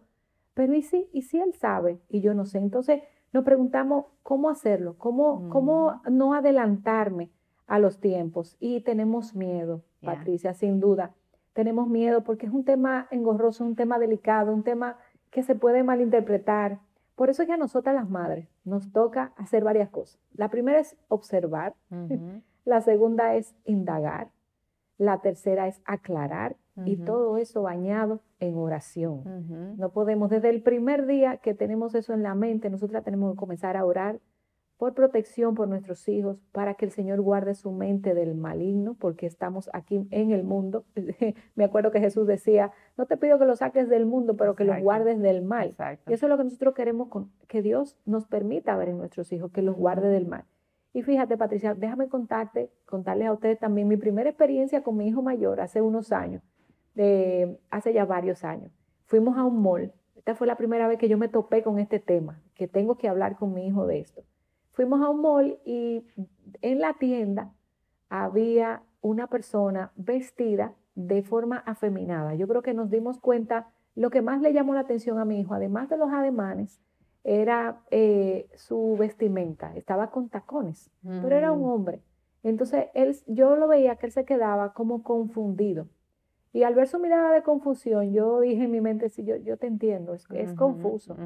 pero 0.55 0.75
¿y 0.75 0.82
si, 0.82 1.08
y 1.12 1.23
si 1.23 1.40
él 1.40 1.55
sabe 1.55 1.99
y 2.08 2.20
yo 2.20 2.35
no 2.35 2.46
sé? 2.46 2.58
Entonces, 2.58 3.02
nos 3.32 3.44
preguntamos 3.44 4.06
cómo 4.23 4.49
hacerlo, 4.49 4.94
cómo, 4.96 5.50
cómo 5.50 6.00
no 6.08 6.34
adelantarme 6.34 7.31
a 7.67 7.81
los 7.81 7.99
tiempos. 7.99 8.56
Y 8.61 8.81
tenemos 8.82 9.34
miedo, 9.34 9.82
Patricia, 10.02 10.55
sin 10.55 10.79
duda. 10.79 11.14
Tenemos 11.52 11.88
miedo 11.88 12.23
porque 12.23 12.46
es 12.46 12.52
un 12.52 12.64
tema 12.64 13.08
engorroso, 13.11 13.64
un 13.64 13.75
tema 13.75 13.99
delicado, 13.99 14.55
un 14.55 14.62
tema 14.62 14.99
que 15.30 15.42
se 15.42 15.54
puede 15.54 15.82
malinterpretar. 15.82 16.78
Por 17.14 17.30
eso 17.30 17.42
es 17.42 17.46
que 17.48 17.54
a 17.54 17.58
nosotras 17.58 17.94
las 17.94 18.08
madres 18.08 18.48
nos 18.64 18.92
toca 18.92 19.32
hacer 19.36 19.64
varias 19.64 19.88
cosas. 19.90 20.20
La 20.34 20.48
primera 20.48 20.78
es 20.78 20.96
observar, 21.08 21.75
la 22.64 22.80
segunda 22.80 23.34
es 23.34 23.54
indagar, 23.64 24.28
la 24.98 25.20
tercera 25.20 25.66
es 25.69 25.80
aclarar 25.84 26.56
y 26.84 26.96
todo 26.96 27.38
eso 27.38 27.62
bañado 27.62 28.20
en 28.38 28.56
oración. 28.56 29.76
No 29.76 29.90
podemos, 29.90 30.30
desde 30.30 30.50
el 30.50 30.62
primer 30.62 31.06
día 31.06 31.38
que 31.38 31.54
tenemos 31.54 31.94
eso 31.96 32.12
en 32.12 32.22
la 32.22 32.36
mente, 32.36 32.70
nosotras 32.70 33.02
tenemos 33.02 33.32
que 33.32 33.36
comenzar 33.36 33.76
a 33.76 33.84
orar 33.84 34.20
por 34.78 34.94
protección 34.94 35.54
por 35.54 35.69
nuestros 35.69 36.08
hijos, 36.08 36.38
para 36.52 36.75
que 36.75 36.86
el 36.86 36.92
Señor 36.92 37.20
guarde 37.20 37.54
su 37.54 37.72
mente 37.72 38.14
del 38.14 38.34
maligno, 38.34 38.94
porque 38.94 39.26
estamos 39.26 39.69
aquí 39.75 40.06
en 40.10 40.30
el 40.30 40.44
mundo. 40.44 40.84
Me 41.54 41.64
acuerdo 41.64 41.90
que 41.90 42.00
Jesús 42.00 42.26
decía, 42.26 42.72
no 42.96 43.06
te 43.06 43.16
pido 43.16 43.38
que 43.38 43.44
lo 43.44 43.56
saques 43.56 43.88
del 43.88 44.06
mundo, 44.06 44.36
pero 44.36 44.54
que 44.54 44.64
los 44.64 44.80
guardes 44.80 45.20
del 45.20 45.42
mal. 45.42 45.76
Y 46.06 46.12
eso 46.14 46.26
es 46.26 46.30
lo 46.30 46.38
que 46.38 46.44
nosotros 46.44 46.75
queremos, 46.75 47.08
que 47.48 47.60
Dios 47.60 47.98
nos 48.06 48.26
permita 48.26 48.76
ver 48.76 48.88
en 48.88 48.98
nuestros 48.98 49.32
hijos, 49.32 49.50
que 49.50 49.62
los 49.62 49.76
guarde 49.76 50.08
del 50.08 50.26
mal. 50.26 50.44
Y 50.94 51.02
fíjate, 51.02 51.36
Patricia, 51.36 51.74
déjame 51.74 52.08
contarte, 52.08 52.70
contarles 52.86 53.28
a 53.28 53.32
ustedes 53.32 53.58
también 53.58 53.88
mi 53.88 53.98
primera 53.98 54.31
experiencia 54.31 54.82
con 54.82 54.96
mi 54.96 55.08
hijo 55.08 55.20
mayor 55.20 55.60
hace 55.60 55.82
unos 55.82 56.12
años 56.12 56.42
hace 57.70 57.92
ya 57.92 58.04
varios 58.04 58.44
años. 58.44 58.72
Fuimos 59.06 59.36
a 59.38 59.44
un 59.44 59.62
mall. 59.62 59.92
Esta 60.16 60.34
fue 60.34 60.46
la 60.46 60.56
primera 60.56 60.88
vez 60.88 60.98
que 60.98 61.08
yo 61.08 61.16
me 61.16 61.28
topé 61.28 61.62
con 61.62 61.78
este 61.78 62.00
tema, 62.00 62.40
que 62.54 62.69
tengo 62.69 62.96
que 62.96 63.08
hablar 63.08 63.36
con 63.36 63.54
mi 63.54 63.66
hijo 63.66 63.86
de 63.86 64.00
esto. 64.00 64.22
Fuimos 64.78 65.02
a 65.02 65.08
un 65.08 65.22
mall 65.22 65.58
y 65.64 66.04
en 66.62 66.78
la 66.78 66.94
tienda 66.94 67.52
había 68.08 68.84
una 69.00 69.26
persona 69.26 69.90
vestida 69.96 70.72
de 70.94 71.25
forma 71.25 71.56
afeminada. 71.66 72.36
Yo 72.36 72.46
creo 72.46 72.62
que 72.62 72.75
nos 72.75 72.88
dimos 72.88 73.19
cuenta, 73.19 73.70
lo 73.96 74.10
que 74.10 74.22
más 74.22 74.40
le 74.40 74.52
llamó 74.52 74.75
la 74.75 74.82
atención 74.82 75.19
a 75.19 75.25
mi 75.25 75.40
hijo, 75.40 75.52
además 75.52 75.88
de 75.88 75.96
los 75.96 76.12
ademanes, 76.12 76.80
era 77.25 77.80
eh, 77.90 78.48
su 78.54 78.94
vestimenta. 78.96 79.75
Estaba 79.75 80.12
con 80.12 80.28
tacones, 80.28 80.92
pero 81.02 81.34
era 81.34 81.50
un 81.50 81.62
mm. 81.62 81.70
hombre. 81.72 82.02
Entonces 82.44 82.86
él, 82.94 83.16
yo 83.26 83.56
lo 83.56 83.66
veía 83.66 83.96
que 83.96 84.06
él 84.06 84.12
se 84.12 84.24
quedaba 84.24 84.74
como 84.74 85.02
confundido. 85.02 85.88
Y 86.52 86.62
al 86.62 86.74
ver 86.74 86.88
su 86.88 86.98
mirada 86.98 87.32
de 87.32 87.42
confusión, 87.42 88.12
yo 88.12 88.40
dije 88.40 88.64
en 88.64 88.70
mi 88.70 88.80
mente, 88.80 89.08
sí, 89.08 89.24
yo, 89.24 89.36
yo 89.36 89.56
te 89.58 89.66
entiendo, 89.66 90.14
es, 90.14 90.26
es 90.30 90.54
confuso. 90.54 91.16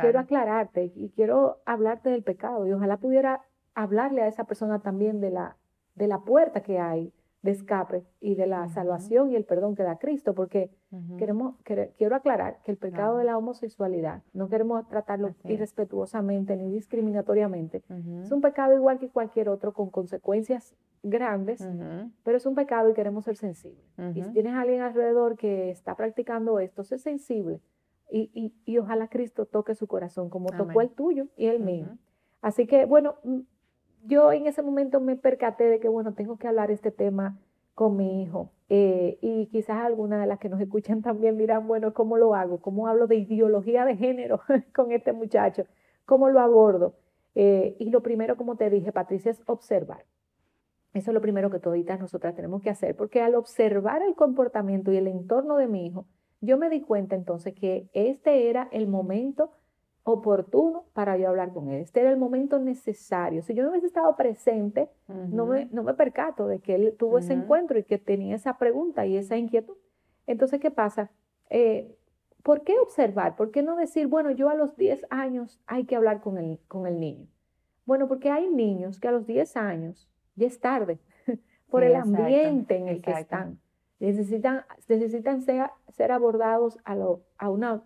Quiero 0.00 0.18
aclararte 0.18 0.92
y 0.94 1.10
quiero 1.10 1.62
hablarte 1.64 2.10
del 2.10 2.22
pecado. 2.22 2.66
Y 2.66 2.72
ojalá 2.72 2.96
pudiera 2.96 3.42
hablarle 3.74 4.22
a 4.22 4.28
esa 4.28 4.44
persona 4.44 4.80
también 4.80 5.20
de 5.20 5.30
la, 5.30 5.56
de 5.94 6.08
la 6.08 6.20
puerta 6.20 6.62
que 6.62 6.78
hay 6.78 7.12
de 7.44 7.50
escape 7.50 8.04
y 8.20 8.36
de 8.36 8.46
la 8.46 8.66
salvación 8.70 9.30
y 9.30 9.36
el 9.36 9.44
perdón 9.44 9.74
que 9.74 9.82
da 9.82 9.98
Cristo, 9.98 10.34
porque 10.34 10.70
queremos, 11.18 11.56
quiero 11.62 12.16
aclarar 12.16 12.62
que 12.64 12.70
el 12.70 12.78
pecado 12.78 13.18
de 13.18 13.24
la 13.24 13.36
homosexualidad 13.36 14.22
no 14.32 14.48
queremos 14.48 14.88
tratarlo 14.88 15.34
irrespetuosamente 15.44 16.56
ni 16.56 16.70
discriminatoriamente. 16.70 17.82
Es 18.22 18.32
un 18.32 18.40
pecado 18.40 18.74
igual 18.74 18.98
que 18.98 19.10
cualquier 19.10 19.50
otro 19.50 19.74
con 19.74 19.90
consecuencias 19.90 20.74
grandes, 21.02 21.68
pero 22.22 22.38
es 22.38 22.46
un 22.46 22.54
pecado 22.54 22.88
y 22.88 22.94
queremos 22.94 23.26
ser 23.26 23.36
sensibles. 23.36 23.84
Y 24.14 24.22
si 24.22 24.32
tienes 24.32 24.54
a 24.54 24.62
alguien 24.62 24.80
alrededor 24.80 25.36
que 25.36 25.70
está 25.70 25.94
practicando 25.96 26.58
esto, 26.60 26.82
sé 26.82 26.96
sensible 26.96 27.60
y, 28.10 28.54
y, 28.64 28.78
ojalá 28.78 29.08
Cristo 29.08 29.44
toque 29.44 29.74
su 29.74 29.86
corazón 29.86 30.30
como 30.30 30.48
tocó 30.48 30.80
el 30.80 30.88
tuyo 30.88 31.26
y 31.36 31.46
el 31.46 31.60
mío. 31.60 31.88
Así 32.40 32.66
que, 32.66 32.86
bueno, 32.86 33.16
yo 34.06 34.32
en 34.32 34.46
ese 34.46 34.62
momento 34.62 35.00
me 35.00 35.16
percaté 35.16 35.64
de 35.64 35.80
que, 35.80 35.88
bueno, 35.88 36.14
tengo 36.14 36.36
que 36.36 36.48
hablar 36.48 36.70
este 36.70 36.90
tema 36.90 37.38
con 37.74 37.96
mi 37.96 38.22
hijo. 38.22 38.50
Eh, 38.68 39.18
y 39.20 39.46
quizás 39.46 39.78
algunas 39.84 40.20
de 40.20 40.26
las 40.26 40.38
que 40.38 40.48
nos 40.48 40.60
escuchan 40.60 41.02
también 41.02 41.36
dirán, 41.36 41.66
bueno, 41.66 41.92
¿cómo 41.92 42.16
lo 42.16 42.34
hago? 42.34 42.60
¿Cómo 42.60 42.88
hablo 42.88 43.06
de 43.06 43.16
ideología 43.16 43.84
de 43.84 43.96
género 43.96 44.40
con 44.74 44.92
este 44.92 45.12
muchacho? 45.12 45.64
¿Cómo 46.06 46.28
lo 46.30 46.40
abordo? 46.40 46.94
Eh, 47.34 47.76
y 47.78 47.90
lo 47.90 48.02
primero, 48.02 48.36
como 48.36 48.56
te 48.56 48.70
dije, 48.70 48.92
Patricia, 48.92 49.30
es 49.30 49.42
observar. 49.46 50.04
Eso 50.92 51.10
es 51.10 51.14
lo 51.14 51.20
primero 51.20 51.50
que 51.50 51.58
toditas 51.58 51.98
nosotras 51.98 52.36
tenemos 52.36 52.62
que 52.62 52.70
hacer, 52.70 52.94
porque 52.94 53.20
al 53.20 53.34
observar 53.34 54.02
el 54.02 54.14
comportamiento 54.14 54.92
y 54.92 54.96
el 54.96 55.08
entorno 55.08 55.56
de 55.56 55.66
mi 55.66 55.86
hijo, 55.86 56.06
yo 56.40 56.56
me 56.56 56.70
di 56.70 56.82
cuenta 56.82 57.16
entonces 57.16 57.54
que 57.54 57.88
este 57.94 58.48
era 58.48 58.68
el 58.70 58.86
momento 58.86 59.50
oportuno 60.04 60.84
para 60.92 61.16
yo 61.16 61.28
hablar 61.28 61.52
con 61.52 61.70
él. 61.70 61.80
Este 61.80 62.00
era 62.00 62.10
el 62.10 62.18
momento 62.18 62.58
necesario. 62.58 63.42
Si 63.42 63.54
yo 63.54 63.62
no 63.62 63.70
hubiese 63.70 63.86
estado 63.86 64.14
presente, 64.16 64.90
no, 65.08 65.46
me, 65.46 65.64
no 65.72 65.82
me 65.82 65.94
percato 65.94 66.46
de 66.46 66.60
que 66.60 66.74
él 66.74 66.94
tuvo 66.98 67.18
ese 67.18 67.32
encuentro 67.32 67.78
y 67.78 67.84
que 67.84 67.98
tenía 67.98 68.36
esa 68.36 68.58
pregunta 68.58 69.06
y 69.06 69.16
esa 69.16 69.38
inquietud. 69.38 69.76
Entonces, 70.26 70.60
¿qué 70.60 70.70
pasa? 70.70 71.10
Eh, 71.48 71.96
¿Por 72.42 72.62
qué 72.62 72.78
observar? 72.78 73.34
¿Por 73.34 73.50
qué 73.50 73.62
no 73.62 73.76
decir, 73.76 74.06
bueno, 74.06 74.30
yo 74.30 74.50
a 74.50 74.54
los 74.54 74.76
10 74.76 75.06
años 75.08 75.58
hay 75.66 75.84
que 75.84 75.96
hablar 75.96 76.20
con 76.20 76.36
el, 76.36 76.60
con 76.68 76.86
el 76.86 77.00
niño? 77.00 77.26
Bueno, 77.86 78.06
porque 78.06 78.30
hay 78.30 78.48
niños 78.50 79.00
que 79.00 79.08
a 79.08 79.12
los 79.12 79.26
10 79.26 79.56
años 79.56 80.10
ya 80.36 80.46
es 80.46 80.60
tarde 80.60 80.98
por 81.70 81.82
el 81.82 81.96
ambiente 81.96 82.76
en 82.76 82.88
el 82.88 83.00
que 83.00 83.12
están. 83.12 83.58
Necesitan, 84.00 84.64
necesitan 84.86 85.40
ser, 85.40 85.70
ser 85.94 86.12
abordados 86.12 86.78
a, 86.84 86.94
lo, 86.94 87.22
a 87.38 87.48
una 87.48 87.82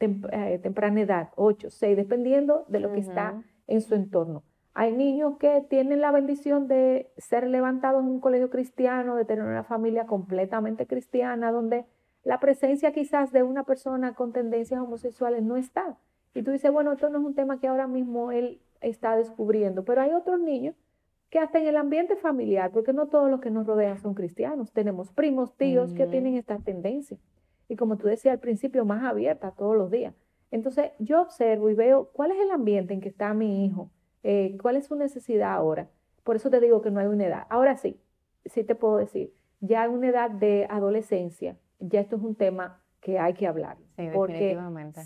eh, 0.00 0.60
temprana 0.62 1.00
edad, 1.00 1.30
8, 1.36 1.70
6, 1.70 1.96
dependiendo 1.96 2.64
de 2.68 2.80
lo 2.80 2.92
que 2.92 3.00
está 3.00 3.42
en 3.66 3.80
su 3.80 3.94
entorno. 3.94 4.42
Hay 4.74 4.92
niños 4.92 5.38
que 5.38 5.64
tienen 5.70 6.02
la 6.02 6.12
bendición 6.12 6.68
de 6.68 7.10
ser 7.16 7.46
levantados 7.46 8.02
en 8.02 8.10
un 8.10 8.20
colegio 8.20 8.50
cristiano, 8.50 9.16
de 9.16 9.24
tener 9.24 9.44
una 9.44 9.64
familia 9.64 10.06
completamente 10.06 10.86
cristiana, 10.86 11.50
donde 11.50 11.86
la 12.24 12.40
presencia 12.40 12.92
quizás 12.92 13.32
de 13.32 13.42
una 13.42 13.64
persona 13.64 14.14
con 14.14 14.32
tendencias 14.32 14.80
homosexuales 14.80 15.42
no 15.42 15.56
está. 15.56 15.96
Y 16.34 16.42
tú 16.42 16.50
dices, 16.50 16.70
bueno, 16.70 16.92
esto 16.92 17.08
no 17.08 17.20
es 17.20 17.24
un 17.24 17.34
tema 17.34 17.58
que 17.58 17.68
ahora 17.68 17.86
mismo 17.86 18.32
él 18.32 18.60
está 18.82 19.16
descubriendo, 19.16 19.84
pero 19.84 20.02
hay 20.02 20.12
otros 20.12 20.38
niños 20.40 20.74
que 21.30 21.38
hasta 21.38 21.58
en 21.58 21.68
el 21.68 21.76
ambiente 21.76 22.16
familiar, 22.16 22.70
porque 22.70 22.92
no 22.92 23.06
todos 23.06 23.30
los 23.30 23.40
que 23.40 23.50
nos 23.50 23.66
rodean 23.66 23.98
son 23.98 24.14
cristianos, 24.14 24.72
tenemos 24.72 25.10
primos, 25.10 25.56
tíos 25.56 25.94
que 25.94 26.06
tienen 26.06 26.36
esta 26.36 26.58
tendencia. 26.58 27.16
Y 27.68 27.76
como 27.76 27.96
tú 27.96 28.06
decías 28.06 28.32
al 28.32 28.40
principio, 28.40 28.84
más 28.84 29.04
abierta 29.04 29.50
todos 29.50 29.76
los 29.76 29.90
días. 29.90 30.14
Entonces 30.50 30.92
yo 30.98 31.20
observo 31.22 31.70
y 31.70 31.74
veo 31.74 32.10
cuál 32.12 32.30
es 32.30 32.38
el 32.38 32.50
ambiente 32.50 32.94
en 32.94 33.00
que 33.00 33.08
está 33.08 33.34
mi 33.34 33.64
hijo, 33.64 33.90
eh, 34.22 34.56
cuál 34.60 34.76
es 34.76 34.86
su 34.86 34.96
necesidad 34.96 35.52
ahora. 35.52 35.88
Por 36.22 36.36
eso 36.36 36.50
te 36.50 36.60
digo 36.60 36.82
que 36.82 36.90
no 36.90 37.00
hay 37.00 37.06
una 37.06 37.26
edad. 37.26 37.46
Ahora 37.50 37.76
sí, 37.76 38.00
sí 38.44 38.64
te 38.64 38.74
puedo 38.74 38.96
decir, 38.96 39.32
ya 39.60 39.84
en 39.84 39.92
una 39.92 40.08
edad 40.08 40.30
de 40.30 40.66
adolescencia, 40.70 41.56
ya 41.78 42.00
esto 42.00 42.16
es 42.16 42.22
un 42.22 42.34
tema 42.34 42.80
que 43.00 43.18
hay 43.18 43.34
que 43.34 43.46
hablar. 43.46 43.76
Sí, 43.96 44.08
porque 44.12 44.58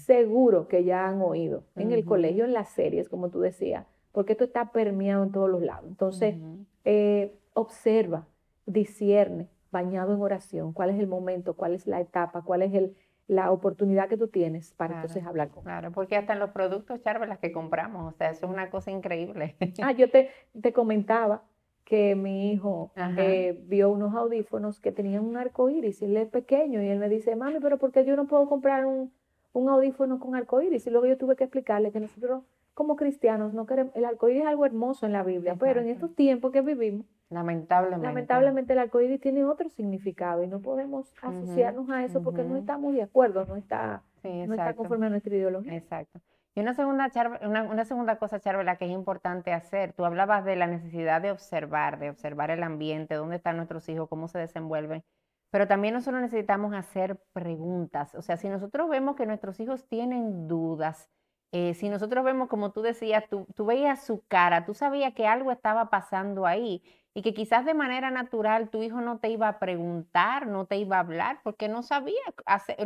seguro 0.05 0.69
que 0.69 0.85
ya 0.85 1.07
han 1.07 1.21
oído 1.21 1.65
en 1.77 1.93
el 1.93 2.05
colegio, 2.05 2.45
en 2.45 2.53
las 2.53 2.71
series, 2.71 3.09
como 3.09 3.29
tú 3.31 3.41
decías, 3.41 3.87
porque 4.13 4.33
esto 4.33 4.45
está 4.45 4.73
permeado 4.73 5.23
en 5.23 5.33
todos 5.33 5.51
los 5.51 5.63
lados. 5.63 5.85
Entonces, 5.89 6.37
eh, 6.85 7.37
observa, 7.53 8.27
discierne, 8.67 9.49
bañado 9.71 10.15
en 10.15 10.21
oración, 10.21 10.73
cuál 10.73 10.91
es 10.91 10.99
el 10.99 11.07
momento, 11.07 11.55
cuál 11.55 11.75
es 11.75 11.87
la 11.87 12.01
etapa, 12.01 12.43
cuál 12.43 12.63
es 12.63 12.75
el, 12.75 12.97
la 13.27 13.53
oportunidad 13.53 14.09
que 14.09 14.17
tú 14.17 14.29
tienes 14.29 14.73
para 14.73 14.97
entonces 14.97 15.25
hablar 15.25 15.51
con 15.51 15.63
Claro, 15.63 15.93
porque 15.93 16.17
hasta 16.17 16.33
en 16.33 16.41
los 16.41 16.51
productos, 16.51 17.01
Charvel, 17.03 17.29
las 17.29 17.39
que 17.39 17.53
compramos, 17.53 18.13
o 18.13 18.17
sea, 18.17 18.31
eso 18.31 18.47
es 18.47 18.53
una 18.53 18.71
cosa 18.71 18.91
increíble. 18.91 19.57
ah, 19.83 19.93
yo 19.93 20.11
te, 20.11 20.31
te 20.61 20.73
comentaba 20.73 21.43
que 21.85 22.15
mi 22.15 22.53
hijo 22.53 22.93
eh, 23.17 23.61
vio 23.67 23.91
unos 23.91 24.15
audífonos 24.15 24.79
que 24.79 24.93
tenían 24.93 25.25
un 25.25 25.37
arco 25.37 25.71
iris 25.71 26.03
y 26.03 26.05
él 26.05 26.17
es 26.17 26.29
pequeño 26.29 26.83
y 26.83 26.89
él 26.89 26.99
me 26.99 27.09
dice, 27.09 27.35
mami, 27.37 27.59
pero 27.61 27.79
¿por 27.79 27.91
qué 27.91 28.05
yo 28.05 28.17
no 28.17 28.27
puedo 28.27 28.49
comprar 28.49 28.87
un, 28.87 29.13
un 29.53 29.69
audífono 29.69 30.21
con 30.21 30.37
arco 30.37 30.61
iris? 30.63 30.87
Y 30.87 30.91
luego 30.91 31.07
yo 31.07 31.19
tuve 31.19 31.37
que 31.37 31.45
explicarle 31.45 31.91
que 31.91 32.01
nosotros 32.01 32.45
como 32.75 32.97
cristianos 32.97 33.55
no 33.55 33.67
queremos, 33.67 33.95
el 33.97 34.05
arco 34.05 34.29
iris 34.29 34.43
es 34.43 34.49
algo 34.49 34.67
hermoso 34.67 35.05
en 35.05 35.13
la 35.13 35.23
Biblia, 35.23 35.57
pero 35.59 35.81
en 35.81 35.89
estos 35.89 36.15
tiempos 36.15 36.53
que 36.53 36.61
vivimos, 36.61 37.07
lamentablemente, 37.31 38.07
lamentablemente 38.07 38.73
el 38.73 38.81
arco 38.81 39.01
iris 39.01 39.21
tiene 39.21 39.45
otro 39.45 39.69
significado 39.69 40.43
y 40.43 40.49
no 40.49 40.61
podemos 40.61 41.13
asociarnos 41.23 41.89
a 41.91 42.05
eso 42.05 42.23
porque 42.23 42.43
no 42.43 42.57
estamos 42.57 42.93
de 42.93 43.03
acuerdo, 43.03 43.47
no 43.47 43.57
está, 43.57 44.03
no 44.23 44.55
está 44.55 44.75
conforme 44.75 45.07
a 45.07 45.11
nuestra 45.11 45.35
ideología. 45.35 45.77
Exacto. 45.77 46.21
Y 46.57 46.61
una 46.61 46.75
segunda, 46.75 47.09
una, 47.43 47.63
una 47.63 47.85
segunda 47.85 48.17
cosa, 48.17 48.41
Charvela, 48.41 48.77
que 48.77 48.85
es 48.85 48.91
importante 48.91 49.53
hacer, 49.53 49.93
tú 49.93 50.05
hablabas 50.05 50.45
de 50.45 50.57
la 50.57 50.67
necesidad 50.67 51.23
de 51.23 51.31
observar, 51.31 52.01
de 52.01 52.11
observar 52.11 52.51
el 52.51 52.65
ambiente, 52.65 53.15
dónde 53.15 53.37
están 53.37 53.57
nuestros 53.57 53.89
hijos, 53.89 54.09
cómo 54.09 54.27
se 54.27 54.41
desenvuelven, 54.41 55.05
pero 55.51 55.69
también 55.69 55.95
nosotros 55.95 56.21
necesitamos 56.21 56.75
hacer 56.75 57.21
preguntas. 57.33 58.15
O 58.17 58.23
sea, 58.23 58.37
si 58.37 58.49
nosotros 58.49 58.89
vemos 58.89 59.15
que 59.15 59.27
nuestros 59.27 59.61
hijos 59.61 59.87
tienen 59.87 60.49
dudas, 60.49 61.09
eh, 61.53 61.75
si 61.75 61.89
nosotros 61.89 62.25
vemos, 62.25 62.49
como 62.49 62.73
tú 62.73 62.83
decías, 62.83 63.25
tú, 63.29 63.47
tú 63.55 63.67
veías 63.67 64.05
su 64.05 64.25
cara, 64.29 64.65
tú 64.65 64.75
sabías 64.75 65.15
que 65.15 65.27
algo 65.27 65.51
estaba 65.51 65.91
pasando 65.91 66.47
ahí 66.47 66.83
y 67.13 67.23
que 67.23 67.35
quizás 67.35 67.65
de 67.65 67.75
manera 67.75 68.11
natural 68.11 68.71
tu 68.71 68.83
hijo 68.83 69.01
no 69.01 69.19
te 69.19 69.31
iba 69.31 69.49
a 69.49 69.59
preguntar, 69.59 70.47
no 70.47 70.67
te 70.67 70.77
iba 70.77 70.97
a 70.97 71.01
hablar, 71.01 71.41
porque 71.43 71.69
no 71.69 71.83
sabía, 71.83 72.21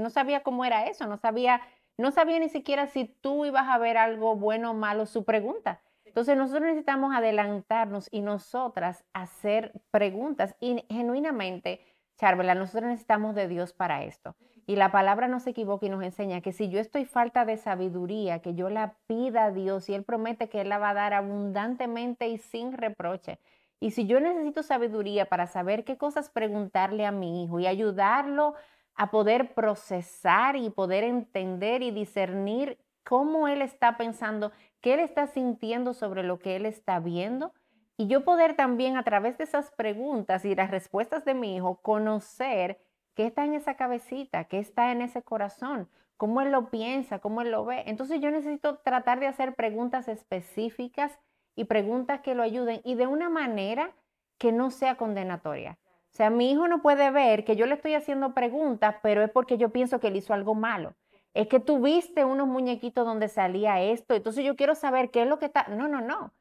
no 0.00 0.08
sabía 0.08 0.42
cómo 0.42 0.64
era 0.64 0.86
eso, 0.86 1.06
no 1.06 1.18
sabía 1.18 1.60
no 1.96 2.10
sabía 2.10 2.38
ni 2.38 2.48
siquiera 2.48 2.86
si 2.86 3.04
tú 3.04 3.44
ibas 3.44 3.68
a 3.68 3.78
ver 3.78 3.96
algo 3.96 4.36
bueno 4.36 4.72
o 4.72 4.74
malo 4.74 5.06
su 5.06 5.24
pregunta. 5.24 5.80
Entonces 6.04 6.36
nosotros 6.36 6.64
necesitamos 6.64 7.14
adelantarnos 7.14 8.08
y 8.10 8.20
nosotras 8.20 9.04
hacer 9.12 9.72
preguntas. 9.90 10.56
Y 10.60 10.84
genuinamente, 10.88 11.80
Charvela, 12.16 12.54
nosotros 12.54 12.90
necesitamos 12.90 13.34
de 13.34 13.48
Dios 13.48 13.72
para 13.72 14.04
esto. 14.04 14.36
Y 14.66 14.76
la 14.76 14.90
palabra 14.90 15.28
no 15.28 15.40
se 15.40 15.50
equivoca 15.50 15.86
y 15.86 15.90
nos 15.90 16.02
enseña 16.02 16.40
que 16.40 16.52
si 16.52 16.70
yo 16.70 16.80
estoy 16.80 17.04
falta 17.04 17.44
de 17.44 17.56
sabiduría, 17.58 18.40
que 18.40 18.54
yo 18.54 18.70
la 18.70 18.94
pida 19.06 19.44
a 19.44 19.50
Dios 19.50 19.88
y 19.88 19.94
Él 19.94 20.04
promete 20.04 20.48
que 20.48 20.62
Él 20.62 20.70
la 20.70 20.78
va 20.78 20.90
a 20.90 20.94
dar 20.94 21.12
abundantemente 21.12 22.28
y 22.28 22.38
sin 22.38 22.72
reproche. 22.72 23.38
Y 23.80 23.90
si 23.90 24.06
yo 24.06 24.20
necesito 24.20 24.62
sabiduría 24.62 25.26
para 25.26 25.46
saber 25.46 25.84
qué 25.84 25.98
cosas 25.98 26.30
preguntarle 26.30 27.04
a 27.04 27.12
mi 27.12 27.44
hijo 27.44 27.60
y 27.60 27.66
ayudarlo 27.66 28.54
a 28.94 29.10
poder 29.10 29.52
procesar 29.54 30.56
y 30.56 30.70
poder 30.70 31.04
entender 31.04 31.82
y 31.82 31.90
discernir 31.90 32.78
cómo 33.02 33.48
él 33.48 33.60
está 33.60 33.98
pensando, 33.98 34.52
qué 34.80 34.94
él 34.94 35.00
está 35.00 35.26
sintiendo 35.26 35.92
sobre 35.92 36.22
lo 36.22 36.38
que 36.38 36.56
él 36.56 36.64
está 36.64 37.00
viendo. 37.00 37.52
Y 37.96 38.06
yo 38.06 38.24
poder 38.24 38.56
también 38.56 38.96
a 38.96 39.04
través 39.04 39.36
de 39.38 39.44
esas 39.44 39.70
preguntas 39.72 40.44
y 40.44 40.54
las 40.54 40.70
respuestas 40.70 41.24
de 41.24 41.34
mi 41.34 41.54
hijo 41.56 41.76
conocer 41.82 42.80
qué 43.14 43.26
está 43.26 43.44
en 43.44 43.54
esa 43.54 43.74
cabecita, 43.74 44.44
qué 44.44 44.58
está 44.58 44.92
en 44.92 45.02
ese 45.02 45.22
corazón, 45.22 45.88
cómo 46.16 46.40
él 46.40 46.52
lo 46.52 46.70
piensa, 46.70 47.18
cómo 47.18 47.42
él 47.42 47.50
lo 47.50 47.64
ve. 47.64 47.84
Entonces 47.86 48.20
yo 48.20 48.30
necesito 48.30 48.78
tratar 48.78 49.20
de 49.20 49.26
hacer 49.26 49.54
preguntas 49.54 50.08
específicas 50.08 51.18
y 51.56 51.64
preguntas 51.64 52.20
que 52.20 52.34
lo 52.34 52.42
ayuden 52.42 52.80
y 52.84 52.94
de 52.94 53.06
una 53.06 53.28
manera 53.28 53.92
que 54.38 54.52
no 54.52 54.70
sea 54.70 54.96
condenatoria. 54.96 55.78
O 56.14 56.16
sea, 56.16 56.30
mi 56.30 56.50
hijo 56.50 56.68
no 56.68 56.80
puede 56.82 57.10
ver 57.10 57.44
que 57.44 57.56
yo 57.56 57.66
le 57.66 57.74
estoy 57.74 57.94
haciendo 57.94 58.34
preguntas, 58.34 58.96
pero 59.02 59.22
es 59.22 59.30
porque 59.30 59.58
yo 59.58 59.70
pienso 59.70 59.98
que 59.98 60.08
él 60.08 60.16
hizo 60.16 60.32
algo 60.32 60.54
malo. 60.54 60.94
Es 61.32 61.48
que 61.48 61.58
tuviste 61.58 62.24
unos 62.24 62.46
muñequitos 62.46 63.04
donde 63.04 63.28
salía 63.28 63.82
esto, 63.82 64.14
entonces 64.14 64.44
yo 64.44 64.54
quiero 64.54 64.76
saber 64.76 65.10
qué 65.10 65.22
es 65.22 65.28
lo 65.28 65.40
que 65.40 65.46
está. 65.46 65.66
No, 65.68 65.88
no, 65.88 66.00
no. 66.00 66.32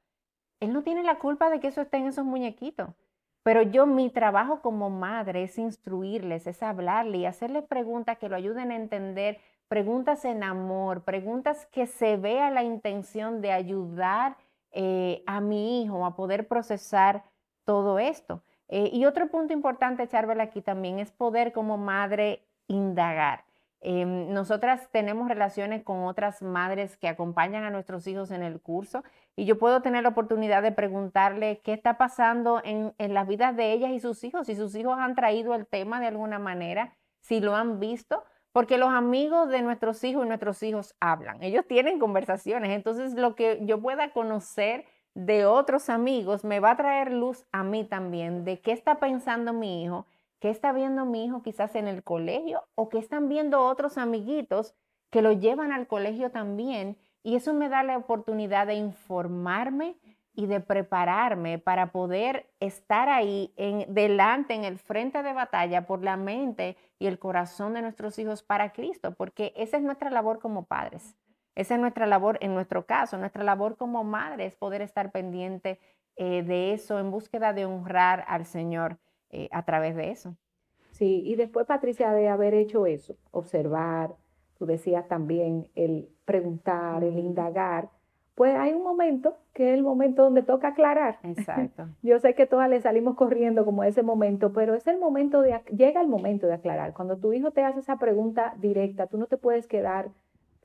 Él 0.60 0.74
no 0.74 0.84
tiene 0.84 1.04
la 1.04 1.18
culpa 1.18 1.50
de 1.50 1.60
que 1.60 1.68
eso 1.68 1.82
esté 1.82 1.98
en 1.98 2.08
esos 2.08 2.24
muñequitos. 2.24 2.90
Pero 3.44 3.62
yo, 3.62 3.86
mi 3.86 4.10
trabajo 4.10 4.62
como 4.62 4.90
madre 4.90 5.44
es 5.44 5.58
instruirles, 5.58 6.48
es 6.48 6.64
hablarle 6.64 7.18
y 7.20 7.26
hacerles 7.26 7.66
preguntas 7.66 8.18
que 8.18 8.30
lo 8.30 8.38
ayuden 8.38 8.72
a 8.72 8.78
entender, 8.78 9.40
preguntas 9.68 10.24
en 10.24 10.44
amor, 10.44 11.04
preguntas 11.04 11.68
que 11.68 11.86
se 11.86 12.16
vea 12.16 12.52
la 12.52 12.64
intención 12.64 13.42
de 13.42 13.52
ayudar 13.52 14.38
eh, 14.72 15.24
a 15.28 15.42
mi 15.42 15.84
hijo 15.84 16.06
a 16.06 16.16
poder 16.16 16.48
procesar 16.48 17.24
todo 17.66 18.00
esto. 18.00 18.42
Eh, 18.70 18.90
y 18.94 19.06
otro 19.06 19.28
punto 19.30 19.54
importante, 19.54 20.08
Charbel, 20.08 20.40
aquí 20.40 20.62
también 20.62 21.00
es 21.00 21.12
poder 21.12 21.52
como 21.52 21.78
madre 21.78 22.42
indagar. 22.68 23.44
Em, 23.86 24.32
nosotras 24.32 24.90
tenemos 24.92 25.28
relaciones 25.28 25.84
con 25.84 26.06
otras 26.06 26.42
madres 26.42 26.96
que 26.96 27.10
acompañan 27.10 27.66
a 27.66 27.70
nuestros 27.70 28.08
hijos 28.08 28.32
en 28.32 28.42
el 28.42 28.62
curso 28.62 29.04
y 29.36 29.44
yo 29.44 29.58
puedo 29.58 29.82
tener 29.82 30.04
la 30.04 30.10
oportunidad 30.10 30.64
de 30.64 30.72
preguntarle 30.72 31.60
qué 31.66 31.74
está 31.74 31.98
pasando 31.98 32.62
en, 32.64 32.94
en 32.98 33.14
las 33.14 33.28
vidas 33.28 33.58
de 33.58 33.74
ellas 33.74 33.92
y 33.92 34.00
sus 34.00 34.24
hijos, 34.24 34.48
si 34.48 34.56
sus 34.56 34.74
hijos 34.76 34.96
han 34.98 35.16
traído 35.16 35.54
el 35.54 35.68
tema 35.68 36.00
de 36.00 36.08
alguna 36.08 36.40
manera, 36.40 36.96
si 37.20 37.42
lo 37.42 37.58
han 37.58 37.82
visto, 37.82 38.24
porque 38.54 38.78
los 38.78 38.88
amigos 38.88 39.50
de 39.50 39.62
nuestros 39.62 40.02
hijos 40.06 40.24
y 40.24 40.30
nuestros 40.30 40.64
hijos 40.64 40.96
hablan, 41.02 41.44
ellos 41.44 41.68
tienen 41.68 42.00
conversaciones, 42.00 42.72
entonces 42.72 43.16
lo 43.16 43.36
que 43.36 43.60
yo 43.64 43.82
pueda 43.82 44.14
conocer 44.14 44.86
de 45.14 45.46
otros 45.46 45.90
amigos 45.90 46.46
me 46.46 46.62
va 46.62 46.72
a 46.72 46.78
traer 46.78 47.12
luz 47.12 47.46
a 47.52 47.64
mí 47.66 47.84
también 47.84 48.46
de 48.46 48.62
qué 48.62 48.72
está 48.72 48.96
pensando 48.96 49.52
mi 49.52 49.84
hijo, 49.84 50.06
qué 50.44 50.50
está 50.50 50.74
viendo 50.74 51.06
mi 51.06 51.24
hijo 51.24 51.42
quizás 51.42 51.74
en 51.74 51.88
el 51.88 52.04
colegio 52.04 52.68
o 52.76 52.90
qué 52.90 52.98
están 52.98 53.30
viendo 53.30 53.66
otros 53.66 53.98
amiguitos 53.98 54.76
que 55.10 55.22
lo 55.22 55.32
llevan 55.32 55.72
al 55.72 55.88
colegio 55.88 56.32
también. 56.32 56.98
Y 57.24 57.38
eso 57.38 57.54
me 57.54 57.70
da 57.70 57.82
la 57.82 57.98
oportunidad 57.98 58.68
de 58.68 58.74
informarme 58.74 59.96
y 60.34 60.48
de 60.48 60.60
prepararme 60.60 61.60
para 61.60 61.94
poder 61.94 62.52
estar 62.60 63.08
ahí 63.08 63.54
en, 63.56 63.94
delante, 63.94 64.54
en 64.54 64.66
el 64.66 64.80
frente 64.80 65.24
de 65.24 65.32
batalla 65.32 65.86
por 65.86 66.04
la 66.04 66.18
mente 66.18 66.76
y 67.00 67.08
el 67.08 67.20
corazón 67.20 67.74
de 67.74 67.82
nuestros 67.82 68.20
hijos 68.20 68.44
para 68.44 68.74
Cristo, 68.74 69.14
porque 69.16 69.54
esa 69.56 69.78
es 69.78 69.84
nuestra 69.84 70.10
labor 70.10 70.40
como 70.40 70.66
padres. 70.66 71.16
Esa 71.56 71.76
es 71.76 71.80
nuestra 71.80 72.06
labor, 72.06 72.38
en 72.42 72.54
nuestro 72.54 72.86
caso, 72.86 73.18
nuestra 73.18 73.46
labor 73.46 73.78
como 73.78 74.04
madre 74.04 74.46
es 74.46 74.58
poder 74.58 74.82
estar 74.82 75.10
pendiente 75.14 75.80
eh, 76.18 76.44
de 76.44 76.74
eso 76.74 77.00
en 77.00 77.12
búsqueda 77.12 77.54
de 77.54 77.64
honrar 77.64 78.26
al 78.28 78.46
Señor 78.46 79.00
eh, 79.34 79.50
a 79.52 79.66
través 79.66 79.96
de 79.96 80.12
eso. 80.12 80.36
Sí, 80.92 81.24
y 81.26 81.36
después, 81.36 81.66
Patricia, 81.66 82.14
de 82.14 82.30
haber 82.30 82.54
hecho 82.54 82.86
eso, 82.86 83.16
observar, 83.32 84.14
tú 84.60 84.68
decías 84.68 85.08
también 85.08 85.68
el 85.74 86.08
preguntar, 86.24 87.04
el 87.04 87.18
indagar, 87.18 87.90
pues 88.36 88.56
hay 88.56 88.74
un 88.74 88.84
momento 88.84 89.38
que 89.54 89.70
es 89.70 89.74
el 89.74 89.84
momento 89.84 90.24
donde 90.24 90.44
toca 90.44 90.70
aclarar. 90.70 91.18
Exacto. 91.24 91.90
Yo 92.04 92.20
sé 92.20 92.36
que 92.36 92.46
todas 92.46 92.70
le 92.70 92.80
salimos 92.80 93.16
corriendo 93.16 93.66
como 93.66 93.84
ese 93.84 94.04
momento, 94.04 94.54
pero 94.54 94.76
es 94.76 94.86
el 94.86 95.00
momento 95.00 95.42
de, 95.42 95.60
llega 95.76 96.00
el 96.00 96.08
momento 96.08 96.46
de 96.46 96.54
aclarar. 96.54 96.94
Cuando 96.94 97.18
tu 97.18 97.34
hijo 97.34 97.50
te 97.50 97.64
hace 97.64 97.80
esa 97.80 97.98
pregunta 97.98 98.54
directa, 98.60 99.08
tú 99.08 99.18
no 99.18 99.26
te 99.26 99.38
puedes 99.38 99.66
quedar 99.66 100.10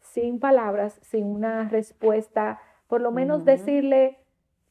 sin 0.00 0.40
palabras, 0.40 0.98
sin 1.02 1.24
una 1.24 1.70
respuesta, 1.70 2.60
por 2.86 3.00
lo 3.00 3.12
menos 3.12 3.46
decirle 3.46 4.18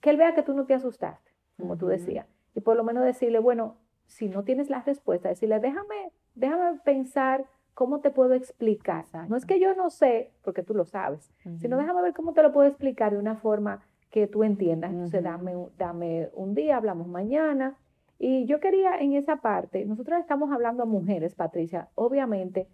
que 0.02 0.12
él 0.12 0.18
vea 0.18 0.36
que 0.36 0.44
tú 0.44 0.54
no 0.54 0.66
te 0.66 0.76
asustaste, 0.76 1.32
como 1.58 1.78
tú 1.78 1.88
decías, 1.88 2.28
y 2.56 2.62
por 2.62 2.76
lo 2.76 2.84
menos 2.84 3.04
decirle, 3.04 3.40
bueno, 3.40 3.76
si 4.08 4.30
no 4.30 4.44
tienes 4.44 4.70
la 4.70 4.82
respuesta, 4.82 5.30
decirle, 5.30 5.60
déjame, 5.60 6.12
déjame 6.36 6.80
pensar 6.80 7.46
cómo 7.74 8.00
te 8.00 8.10
puedo 8.10 8.34
explicar. 8.34 9.06
No 9.30 9.36
es 9.36 9.46
que 9.46 9.60
yo 9.60 9.76
no 9.76 9.90
sé, 9.90 10.32
porque 10.42 10.64
tú 10.64 10.74
lo 10.74 10.86
sabes, 10.86 11.32
sino 11.60 11.78
déjame 11.78 12.02
ver 12.02 12.14
cómo 12.14 12.34
te 12.34 12.42
lo 12.42 12.52
puedo 12.52 12.68
explicar 12.68 13.12
de 13.12 13.20
una 13.20 13.36
forma 13.36 13.84
que 14.10 14.26
tú 14.26 14.44
entiendas. 14.44 14.92
Entonces, 14.92 15.24
dame, 15.24 15.54
dame 15.78 16.30
un 16.34 16.56
día, 16.56 16.78
hablamos 16.78 17.08
mañana. 17.08 17.78
Y 18.18 18.46
yo 18.46 18.60
quería 18.60 18.98
en 18.98 19.14
esa 19.14 19.38
parte, 19.38 19.86
nosotros 19.86 20.20
estamos 20.20 20.52
hablando 20.52 20.84
a 20.84 20.86
mujeres, 20.88 21.36
Patricia, 21.36 21.90
obviamente 21.94 22.68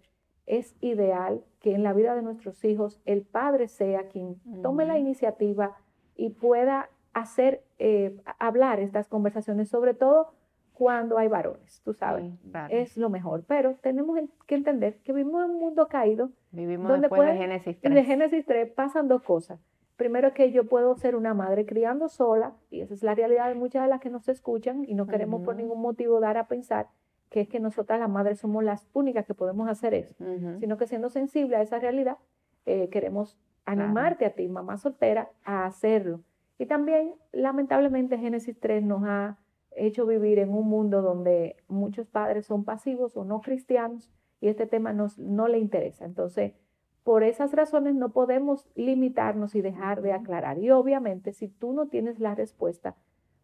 es 0.46 0.74
ideal 0.80 1.42
que 1.60 1.74
en 1.74 1.82
la 1.82 1.92
vida 1.92 2.14
de 2.14 2.22
nuestros 2.22 2.64
hijos 2.64 3.00
el 3.04 3.22
padre 3.22 3.68
sea 3.68 4.08
quien 4.08 4.40
tome 4.62 4.86
la 4.86 4.98
iniciativa 4.98 5.76
y 6.16 6.30
pueda 6.30 6.88
hacer, 7.12 7.62
eh, 7.78 8.16
hablar 8.38 8.80
estas 8.80 9.08
conversaciones, 9.08 9.68
sobre 9.68 9.94
todo 9.94 10.32
cuando 10.74 11.18
hay 11.18 11.28
varones, 11.28 11.80
tú 11.84 11.94
sabes, 11.94 12.32
es 12.68 12.96
lo 12.96 13.08
mejor. 13.08 13.44
Pero 13.46 13.76
tenemos 13.76 14.18
que 14.46 14.56
entender 14.56 14.98
que 15.04 15.12
vivimos 15.12 15.44
en 15.44 15.52
un 15.52 15.60
mundo 15.60 15.86
caído. 15.86 16.30
Vivimos 16.50 16.88
donde 16.88 17.08
después 17.08 17.28
de 17.28 17.36
Génesis 17.36 17.80
3. 17.80 17.94
De 17.94 18.04
Génesis 18.04 18.44
3 18.44 18.72
pasan 18.72 19.06
dos 19.06 19.22
cosas. 19.22 19.60
Primero 19.96 20.34
que 20.34 20.50
yo 20.50 20.66
puedo 20.66 20.96
ser 20.96 21.14
una 21.14 21.32
madre 21.32 21.64
criando 21.64 22.08
sola, 22.08 22.54
y 22.70 22.80
esa 22.80 22.94
es 22.94 23.04
la 23.04 23.14
realidad 23.14 23.48
de 23.48 23.54
muchas 23.54 23.84
de 23.84 23.88
las 23.88 24.00
que 24.00 24.10
nos 24.10 24.28
escuchan, 24.28 24.84
y 24.84 24.94
no 24.94 25.06
queremos 25.06 25.42
por 25.42 25.54
ningún 25.54 25.80
motivo 25.80 26.18
dar 26.18 26.36
a 26.36 26.48
pensar 26.48 26.88
que 27.30 27.40
es 27.40 27.48
que 27.48 27.60
nosotras 27.60 28.00
las 28.00 28.10
madres 28.10 28.40
somos 28.40 28.64
las 28.64 28.88
únicas 28.92 29.24
que 29.24 29.34
podemos 29.34 29.68
hacer 29.68 29.94
eso, 29.94 30.14
sino 30.58 30.76
que 30.76 30.88
siendo 30.88 31.08
sensible 31.08 31.56
a 31.56 31.62
esa 31.62 31.78
realidad, 31.78 32.18
eh, 32.66 32.88
queremos 32.90 33.38
animarte 33.64 34.26
a 34.26 34.30
ti, 34.30 34.48
mamá 34.48 34.76
soltera, 34.76 35.30
a 35.44 35.66
hacerlo. 35.66 36.20
Y 36.58 36.66
también, 36.66 37.14
lamentablemente, 37.32 38.18
Génesis 38.18 38.58
3 38.58 38.82
nos 38.82 39.04
ha 39.04 39.38
hecho 39.74 40.06
vivir 40.06 40.38
en 40.38 40.50
un 40.50 40.68
mundo 40.68 41.02
donde 41.02 41.56
muchos 41.68 42.08
padres 42.08 42.46
son 42.46 42.64
pasivos 42.64 43.16
o 43.16 43.24
no 43.24 43.40
cristianos 43.40 44.10
y 44.40 44.48
este 44.48 44.66
tema 44.66 44.92
nos, 44.92 45.18
no 45.18 45.48
le 45.48 45.58
interesa. 45.58 46.04
Entonces, 46.04 46.54
por 47.02 47.22
esas 47.22 47.52
razones 47.52 47.94
no 47.94 48.10
podemos 48.12 48.66
limitarnos 48.74 49.54
y 49.54 49.60
dejar 49.60 50.00
de 50.02 50.12
aclarar. 50.12 50.58
Y 50.58 50.70
obviamente, 50.70 51.32
si 51.32 51.48
tú 51.48 51.72
no 51.72 51.88
tienes 51.88 52.18
la 52.18 52.34
respuesta, 52.34 52.96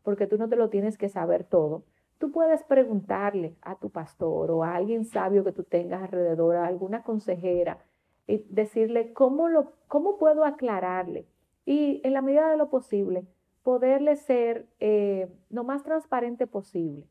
porque 0.03 0.27
tú 0.27 0.39
no 0.39 0.49
te 0.49 0.57
lo 0.57 0.71
tienes 0.71 0.97
que 0.97 1.09
saber 1.09 1.45
todo, 1.45 1.85
tú 2.19 2.33
puedes 2.33 2.63
preguntarle 2.65 3.57
a 3.63 3.77
tu 3.77 3.91
pastor 3.91 4.51
o 4.51 4.65
a 4.65 4.75
alguien 4.75 5.05
sabio 5.05 5.45
que 5.45 5.53
tú 5.53 5.65
tengas 5.65 6.03
alrededor, 6.03 6.57
a 6.57 6.67
alguna 6.67 7.03
consejera, 7.03 7.79
y 8.27 8.47
decirle 8.49 9.13
cómo, 9.13 9.49
lo, 9.49 9.73
cómo 9.89 10.17
puedo 10.17 10.45
aclararle. 10.45 11.27
Y 11.67 12.01
en 12.05 12.15
la 12.15 12.23
medida 12.23 12.51
de 12.51 12.57
lo 12.57 12.71
posible, 12.71 13.27
poderle 13.63 14.17
ser 14.17 14.67
eh, 14.81 15.29
lo 15.51 15.65
más 15.65 15.83
transparente 15.83 16.47
posible 16.47 17.07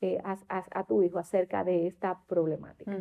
eh, 0.00 0.18
a, 0.24 0.84
tu 0.84 1.02
hijo 1.02 1.18
acerca 1.18 1.62
de 1.62 1.86
esta 1.86 2.20
problemática. 2.26 2.96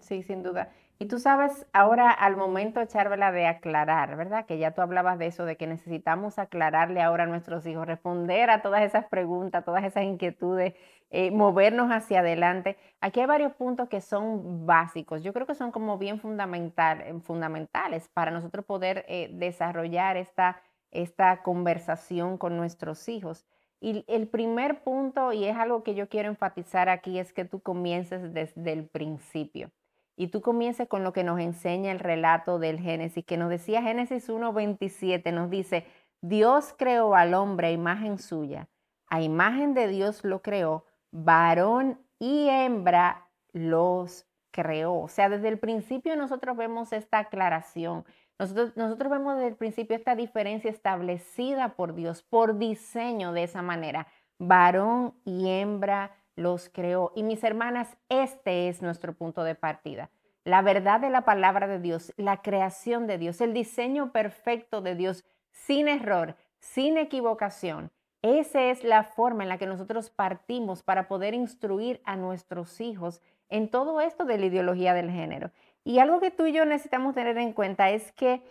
sí, 0.00 0.22
sin 0.22 0.42
duda. 0.42 0.70
Y 0.98 1.06
tú 1.06 1.18
sabes, 1.18 1.66
ahora 1.72 2.10
al 2.10 2.36
momento, 2.36 2.84
Charvela, 2.84 3.32
de 3.32 3.46
aclarar, 3.46 4.16
¿verdad? 4.16 4.44
Que 4.44 4.58
ya 4.58 4.72
tú 4.72 4.82
hablabas 4.82 5.18
de 5.18 5.26
eso, 5.26 5.46
de 5.46 5.56
que 5.56 5.66
necesitamos 5.66 6.38
aclararle 6.38 7.00
ahora 7.00 7.24
a 7.24 7.26
nuestros 7.26 7.64
hijos, 7.66 7.86
responder 7.86 8.50
a 8.50 8.60
todas 8.60 8.82
esas 8.82 9.06
preguntas, 9.06 9.64
todas 9.64 9.84
esas 9.84 10.04
inquietudes, 10.04 10.74
eh, 11.10 11.30
movernos 11.30 11.88
hacia 11.90 12.20
adelante. 12.20 12.76
Aquí 13.00 13.20
hay 13.20 13.26
varios 13.26 13.54
puntos 13.54 13.88
que 13.88 14.02
son 14.02 14.66
básicos. 14.66 15.22
Yo 15.22 15.32
creo 15.32 15.46
que 15.46 15.54
son 15.54 15.70
como 15.70 15.96
bien 15.96 16.20
fundamental, 16.20 17.22
fundamentales 17.22 18.08
para 18.08 18.30
nosotros 18.32 18.66
poder 18.66 19.06
desarrollar 19.30 20.18
esta 20.18 20.60
esta 20.90 21.42
conversación 21.42 22.38
con 22.38 22.56
nuestros 22.56 23.08
hijos. 23.08 23.46
Y 23.80 24.04
el 24.08 24.26
primer 24.28 24.82
punto, 24.82 25.32
y 25.32 25.44
es 25.44 25.56
algo 25.56 25.84
que 25.84 25.94
yo 25.94 26.08
quiero 26.08 26.28
enfatizar 26.28 26.88
aquí, 26.88 27.18
es 27.18 27.32
que 27.32 27.44
tú 27.44 27.60
comiences 27.60 28.32
desde 28.32 28.72
el 28.72 28.86
principio. 28.86 29.70
Y 30.16 30.28
tú 30.28 30.40
comiences 30.40 30.88
con 30.88 31.04
lo 31.04 31.12
que 31.12 31.22
nos 31.22 31.38
enseña 31.38 31.92
el 31.92 32.00
relato 32.00 32.58
del 32.58 32.80
Génesis, 32.80 33.24
que 33.24 33.36
nos 33.36 33.50
decía 33.50 33.82
Génesis 33.82 34.28
1.27, 34.28 35.32
nos 35.32 35.48
dice, 35.48 35.86
Dios 36.20 36.74
creó 36.76 37.14
al 37.14 37.34
hombre 37.34 37.68
a 37.68 37.70
imagen 37.70 38.18
suya, 38.18 38.68
a 39.06 39.22
imagen 39.22 39.74
de 39.74 39.86
Dios 39.86 40.24
lo 40.24 40.42
creó, 40.42 40.84
varón 41.12 42.00
y 42.18 42.48
hembra 42.48 43.28
los 43.52 44.26
creó. 44.50 44.94
O 44.94 45.08
sea, 45.08 45.28
desde 45.28 45.48
el 45.48 45.58
principio 45.60 46.16
nosotros 46.16 46.56
vemos 46.56 46.92
esta 46.92 47.20
aclaración. 47.20 48.04
Nosotros, 48.38 49.10
vemos 49.10 49.34
desde 49.34 49.48
el 49.48 49.56
principio 49.56 49.96
esta 49.96 50.14
diferencia 50.14 50.70
establecida 50.70 51.70
por 51.70 51.94
Dios, 51.94 52.22
por 52.22 52.56
diseño 52.56 53.32
de 53.32 53.42
esa 53.42 53.62
manera. 53.62 54.06
Varón 54.38 55.14
y 55.24 55.48
hembra 55.50 56.12
los 56.36 56.68
creó. 56.68 57.10
Y 57.16 57.24
mis 57.24 57.42
hermanas, 57.42 57.96
este 58.08 58.68
es 58.68 58.80
nuestro 58.80 59.12
punto 59.12 59.42
de 59.42 59.56
partida. 59.56 60.10
La 60.44 60.62
verdad 60.62 61.00
de 61.00 61.10
la 61.10 61.22
palabra 61.22 61.66
de 61.66 61.80
Dios, 61.80 62.12
la 62.16 62.40
creación 62.40 63.08
de 63.08 63.18
Dios, 63.18 63.40
el 63.40 63.52
diseño 63.52 64.12
perfecto 64.12 64.80
de 64.82 64.94
Dios, 64.94 65.24
sin 65.50 65.88
error, 65.88 66.36
sin 66.60 66.96
equivocación. 66.96 67.90
Esa 68.22 68.70
es 68.70 68.84
la 68.84 69.02
forma 69.02 69.42
en 69.42 69.48
la 69.48 69.58
que 69.58 69.66
nosotros 69.66 70.10
partimos 70.10 70.84
para 70.84 71.08
poder 71.08 71.34
instruir 71.34 72.00
a 72.04 72.14
nuestros 72.14 72.80
hijos 72.80 73.20
en 73.48 73.68
todo 73.68 74.00
esto 74.00 74.24
de 74.24 74.38
la 74.38 74.46
ideología 74.46 74.94
del 74.94 75.10
género. 75.10 75.50
Y 75.88 76.00
algo 76.00 76.20
que 76.20 76.30
tú 76.30 76.44
y 76.44 76.52
yo 76.52 76.66
necesitamos 76.66 77.14
tener 77.14 77.38
en 77.38 77.54
cuenta 77.54 77.88
es 77.88 78.12
que 78.12 78.42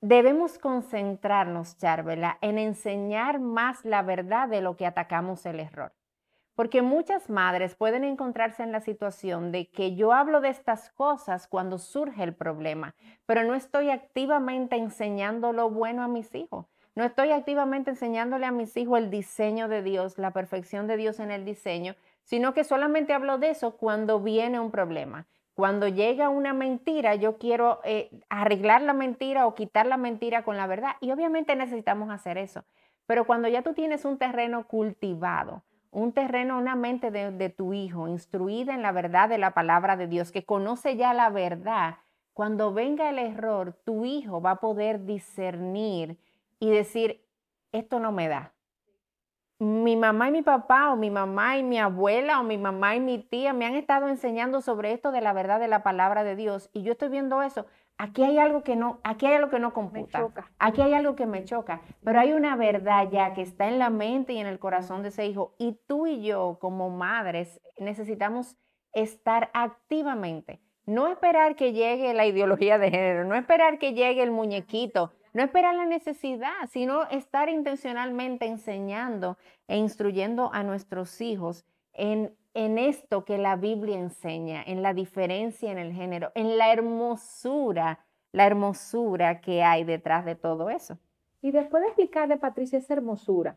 debemos 0.00 0.58
concentrarnos, 0.58 1.76
Charvela, 1.76 2.38
en 2.40 2.56
enseñar 2.56 3.38
más 3.38 3.84
la 3.84 4.00
verdad 4.00 4.48
de 4.48 4.62
lo 4.62 4.78
que 4.78 4.86
atacamos 4.86 5.44
el 5.44 5.60
error. 5.60 5.92
Porque 6.54 6.80
muchas 6.80 7.28
madres 7.28 7.74
pueden 7.74 8.02
encontrarse 8.02 8.62
en 8.62 8.72
la 8.72 8.80
situación 8.80 9.52
de 9.52 9.70
que 9.70 9.94
yo 9.94 10.14
hablo 10.14 10.40
de 10.40 10.48
estas 10.48 10.88
cosas 10.92 11.46
cuando 11.48 11.76
surge 11.76 12.22
el 12.22 12.34
problema, 12.34 12.94
pero 13.26 13.44
no 13.44 13.54
estoy 13.54 13.90
activamente 13.90 14.76
enseñando 14.76 15.52
lo 15.52 15.68
bueno 15.68 16.02
a 16.02 16.08
mis 16.08 16.34
hijos. 16.34 16.64
No 16.94 17.04
estoy 17.04 17.32
activamente 17.32 17.90
enseñándole 17.90 18.46
a 18.46 18.52
mis 18.52 18.74
hijos 18.78 18.96
el 18.96 19.10
diseño 19.10 19.68
de 19.68 19.82
Dios, 19.82 20.16
la 20.16 20.30
perfección 20.30 20.86
de 20.86 20.96
Dios 20.96 21.20
en 21.20 21.30
el 21.30 21.44
diseño, 21.44 21.94
sino 22.22 22.54
que 22.54 22.64
solamente 22.64 23.12
hablo 23.12 23.36
de 23.36 23.50
eso 23.50 23.76
cuando 23.76 24.18
viene 24.20 24.60
un 24.60 24.70
problema. 24.70 25.26
Cuando 25.60 25.88
llega 25.88 26.30
una 26.30 26.54
mentira, 26.54 27.16
yo 27.16 27.36
quiero 27.36 27.80
eh, 27.84 28.08
arreglar 28.30 28.80
la 28.80 28.94
mentira 28.94 29.46
o 29.46 29.54
quitar 29.54 29.84
la 29.84 29.98
mentira 29.98 30.42
con 30.42 30.56
la 30.56 30.66
verdad. 30.66 30.92
Y 31.02 31.10
obviamente 31.10 31.54
necesitamos 31.54 32.08
hacer 32.08 32.38
eso. 32.38 32.64
Pero 33.04 33.26
cuando 33.26 33.46
ya 33.46 33.60
tú 33.60 33.74
tienes 33.74 34.06
un 34.06 34.16
terreno 34.16 34.66
cultivado, 34.66 35.62
un 35.90 36.12
terreno, 36.12 36.56
una 36.56 36.76
mente 36.76 37.10
de, 37.10 37.30
de, 37.30 37.50
tu 37.50 37.74
hijo, 37.74 38.08
instruida 38.08 38.74
en 38.74 38.80
la 38.80 38.90
verdad 38.92 39.28
de 39.28 39.36
la 39.36 39.50
palabra 39.50 39.98
de 39.98 40.06
Dios, 40.06 40.32
que 40.32 40.46
conoce 40.46 40.96
ya 40.96 41.12
la 41.12 41.28
verdad, 41.28 41.96
cuando 42.32 42.72
venga 42.72 43.10
el 43.10 43.18
error, 43.18 43.78
tu 43.84 44.06
hijo 44.06 44.40
va 44.40 44.52
a 44.52 44.60
poder 44.60 45.04
discernir 45.04 46.16
y 46.58 46.70
decir, 46.70 47.22
esto 47.70 48.00
no 48.00 48.12
me 48.12 48.28
da, 48.28 48.54
mi 49.60 49.94
mamá 49.94 50.30
y 50.30 50.32
mi 50.32 50.42
papá 50.42 50.90
o 50.90 50.96
mi 50.96 51.10
mamá 51.10 51.58
y 51.58 51.62
mi 51.62 51.78
abuela 51.78 52.40
o 52.40 52.42
mi 52.42 52.56
mamá 52.56 52.96
y 52.96 53.00
mi 53.00 53.18
tía 53.18 53.52
me 53.52 53.66
han 53.66 53.74
estado 53.74 54.08
enseñando 54.08 54.62
sobre 54.62 54.92
esto 54.92 55.12
de 55.12 55.20
la 55.20 55.34
verdad 55.34 55.60
de 55.60 55.68
la 55.68 55.82
palabra 55.82 56.24
de 56.24 56.34
Dios 56.34 56.70
y 56.72 56.82
yo 56.82 56.92
estoy 56.92 57.10
viendo 57.10 57.42
eso. 57.42 57.66
Aquí 57.98 58.24
hay 58.24 58.38
algo 58.38 58.62
que 58.62 58.74
no, 58.74 59.00
aquí 59.04 59.26
hay 59.26 59.34
algo 59.34 59.50
que 59.50 59.58
no 59.58 59.74
computa. 59.74 60.26
Aquí 60.58 60.80
hay 60.80 60.94
algo 60.94 61.14
que 61.14 61.26
me 61.26 61.44
choca, 61.44 61.82
pero 62.02 62.20
hay 62.20 62.32
una 62.32 62.56
verdad 62.56 63.10
ya 63.10 63.34
que 63.34 63.42
está 63.42 63.68
en 63.68 63.78
la 63.78 63.90
mente 63.90 64.32
y 64.32 64.38
en 64.38 64.46
el 64.46 64.58
corazón 64.58 65.02
de 65.02 65.10
ese 65.10 65.26
hijo 65.26 65.54
y 65.58 65.78
tú 65.86 66.06
y 66.06 66.22
yo 66.22 66.56
como 66.58 66.88
madres 66.88 67.60
necesitamos 67.76 68.56
estar 68.94 69.50
activamente, 69.52 70.62
no 70.86 71.08
esperar 71.08 71.54
que 71.54 71.74
llegue 71.74 72.14
la 72.14 72.24
ideología 72.24 72.78
de 72.78 72.90
género, 72.90 73.24
no 73.26 73.34
esperar 73.34 73.78
que 73.78 73.92
llegue 73.92 74.22
el 74.22 74.30
muñequito, 74.30 75.12
no 75.32 75.42
esperar 75.42 75.74
la 75.74 75.86
necesidad, 75.86 76.52
sino 76.70 77.08
estar 77.08 77.48
intencionalmente 77.48 78.46
enseñando 78.46 79.36
e 79.68 79.76
instruyendo 79.76 80.50
a 80.52 80.62
nuestros 80.62 81.20
hijos 81.20 81.64
en, 81.92 82.34
en 82.54 82.78
esto 82.78 83.24
que 83.24 83.38
la 83.38 83.56
Biblia 83.56 83.98
enseña, 83.98 84.62
en 84.62 84.82
la 84.82 84.94
diferencia 84.94 85.70
en 85.70 85.78
el 85.78 85.92
género, 85.92 86.32
en 86.34 86.58
la 86.58 86.72
hermosura, 86.72 88.00
la 88.32 88.46
hermosura 88.46 89.40
que 89.40 89.62
hay 89.62 89.84
detrás 89.84 90.24
de 90.24 90.34
todo 90.34 90.70
eso. 90.70 90.98
Y 91.42 91.52
después 91.52 91.82
de 91.82 91.88
explicarle, 91.88 92.36
Patricia, 92.36 92.78
esa 92.78 92.94
hermosura, 92.94 93.56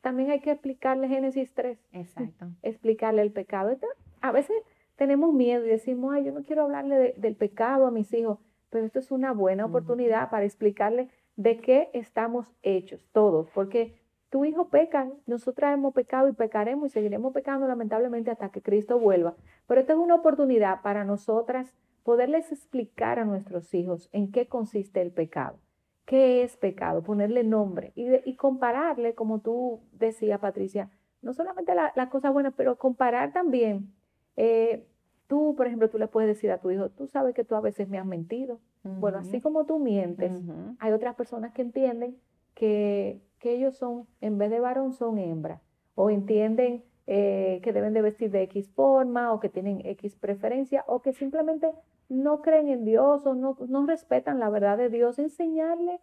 también 0.00 0.30
hay 0.30 0.40
que 0.40 0.50
explicarle 0.50 1.08
Génesis 1.08 1.52
3. 1.54 1.78
Exacto. 1.92 2.46
Explicarle 2.62 3.22
el 3.22 3.32
pecado. 3.32 3.76
A 4.20 4.32
veces 4.32 4.56
tenemos 4.96 5.32
miedo 5.32 5.64
y 5.64 5.68
decimos, 5.68 6.14
ay, 6.14 6.24
yo 6.24 6.32
no 6.32 6.42
quiero 6.42 6.62
hablarle 6.62 7.14
del 7.16 7.36
pecado 7.36 7.86
a 7.86 7.90
mis 7.90 8.12
hijos 8.14 8.38
pero 8.70 8.84
esto 8.86 8.98
es 8.98 9.10
una 9.10 9.32
buena 9.32 9.66
oportunidad 9.66 10.30
para 10.30 10.44
explicarle 10.44 11.08
de 11.36 11.60
qué 11.60 11.90
estamos 11.92 12.52
hechos 12.62 13.08
todos, 13.12 13.48
porque 13.54 14.00
tu 14.30 14.44
hijo 14.44 14.68
peca, 14.68 15.08
nosotras 15.26 15.72
hemos 15.72 15.94
pecado 15.94 16.28
y 16.28 16.32
pecaremos 16.32 16.88
y 16.88 16.90
seguiremos 16.90 17.32
pecando 17.32 17.66
lamentablemente 17.66 18.30
hasta 18.30 18.50
que 18.50 18.60
Cristo 18.60 18.98
vuelva. 18.98 19.34
Pero 19.66 19.80
esta 19.80 19.94
es 19.94 19.98
una 19.98 20.16
oportunidad 20.16 20.82
para 20.82 21.04
nosotras 21.04 21.74
poderles 22.02 22.52
explicar 22.52 23.18
a 23.18 23.24
nuestros 23.24 23.72
hijos 23.74 24.08
en 24.12 24.30
qué 24.30 24.46
consiste 24.46 25.00
el 25.00 25.12
pecado, 25.12 25.58
qué 26.04 26.42
es 26.42 26.56
pecado, 26.56 27.02
ponerle 27.02 27.44
nombre 27.44 27.92
y, 27.94 28.34
compararle, 28.36 29.14
como 29.14 29.40
tú 29.40 29.80
decías, 29.92 30.40
Patricia, 30.40 30.90
no 31.22 31.32
solamente 31.32 31.74
las 31.74 31.96
la 31.96 32.10
cosas 32.10 32.32
buenas, 32.32 32.54
pero 32.56 32.76
comparar 32.76 33.32
también 33.32 33.92
eh, 34.36 34.86
Tú, 35.28 35.54
por 35.56 35.66
ejemplo, 35.66 35.90
tú 35.90 35.98
le 35.98 36.08
puedes 36.08 36.26
decir 36.26 36.50
a 36.50 36.58
tu 36.58 36.70
hijo, 36.70 36.88
tú 36.88 37.06
sabes 37.06 37.34
que 37.34 37.44
tú 37.44 37.54
a 37.54 37.60
veces 37.60 37.88
me 37.88 37.98
has 37.98 38.06
mentido. 38.06 38.58
Bueno, 38.82 39.18
así 39.18 39.40
como 39.42 39.66
tú 39.66 39.78
mientes, 39.78 40.32
hay 40.78 40.92
otras 40.92 41.14
personas 41.14 41.52
que 41.52 41.62
entienden 41.62 42.16
que, 42.54 43.20
ellos 43.42 43.76
son, 43.76 44.06
en 44.20 44.36
vez 44.38 44.50
de 44.50 44.58
varón, 44.58 44.92
son 44.92 45.18
hembra. 45.18 45.60
O 45.94 46.10
entienden 46.10 46.82
eh, 47.06 47.60
que 47.62 47.72
deben 47.72 47.92
de 47.92 48.02
vestir 48.02 48.30
de 48.30 48.42
X 48.42 48.70
forma, 48.70 49.32
o 49.32 49.40
que 49.40 49.48
tienen 49.48 49.80
X 49.84 50.16
preferencia, 50.16 50.84
o 50.86 51.02
que 51.02 51.12
simplemente 51.12 51.72
no 52.08 52.40
creen 52.40 52.68
en 52.68 52.84
Dios 52.84 53.26
o 53.26 53.34
no, 53.34 53.56
no 53.68 53.86
respetan 53.86 54.40
la 54.40 54.48
verdad 54.48 54.78
de 54.78 54.88
Dios. 54.88 55.18
Enseñarle 55.18 56.00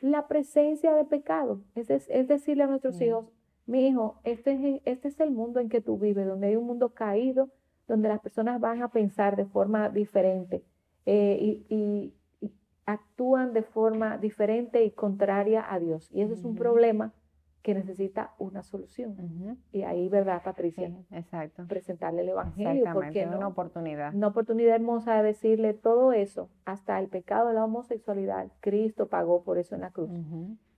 la 0.00 0.28
presencia 0.28 0.94
de 0.94 1.04
pecado. 1.04 1.62
Es, 1.74 1.90
es 1.90 2.28
decirle 2.28 2.64
a 2.64 2.66
nuestros 2.66 3.00
hijos, 3.00 3.26
mi 3.66 3.88
hijo, 3.88 4.20
este 4.24 4.52
es, 4.52 4.82
este 4.84 5.08
es 5.08 5.18
el 5.20 5.30
mundo 5.30 5.60
en 5.60 5.68
que 5.68 5.80
tú 5.80 5.98
vives, 5.98 6.26
donde 6.26 6.48
hay 6.48 6.56
un 6.56 6.66
mundo 6.66 6.90
caído, 6.90 7.50
donde 7.86 8.08
las 8.08 8.20
personas 8.20 8.60
van 8.60 8.82
a 8.82 8.88
pensar 8.88 9.36
de 9.36 9.44
forma 9.44 9.88
diferente 9.88 10.64
eh, 11.04 11.64
y, 11.68 12.12
actúan 12.88 13.52
de 13.52 13.62
forma 13.62 14.16
diferente 14.16 14.84
y 14.84 14.92
contraria 14.92 15.72
a 15.72 15.80
Dios. 15.80 16.08
Y 16.12 16.22
eso 16.22 16.34
es 16.34 16.44
un 16.44 16.54
problema 16.54 17.12
que 17.62 17.74
necesita 17.74 18.32
una 18.38 18.62
solución. 18.62 19.58
Y 19.72 19.82
ahí, 19.82 20.08
¿verdad, 20.08 20.40
Patricia? 20.44 20.92
exacto. 21.10 21.66
Presentarle 21.66 22.22
el 22.22 22.28
Evangelio. 22.28 22.84
Porque 22.94 23.22
es 23.22 23.28
una 23.28 23.48
oportunidad. 23.48 24.14
Una 24.14 24.28
oportunidad 24.28 24.76
hermosa 24.76 25.16
de 25.16 25.24
decirle 25.24 25.74
todo 25.74 26.12
eso, 26.12 26.48
hasta 26.64 26.96
el 27.00 27.08
pecado 27.08 27.48
de 27.48 27.54
la 27.54 27.64
homosexualidad. 27.64 28.52
Cristo 28.60 29.08
pagó 29.08 29.42
por 29.42 29.58
eso 29.58 29.74
en 29.74 29.80
la 29.80 29.90
cruz. 29.90 30.12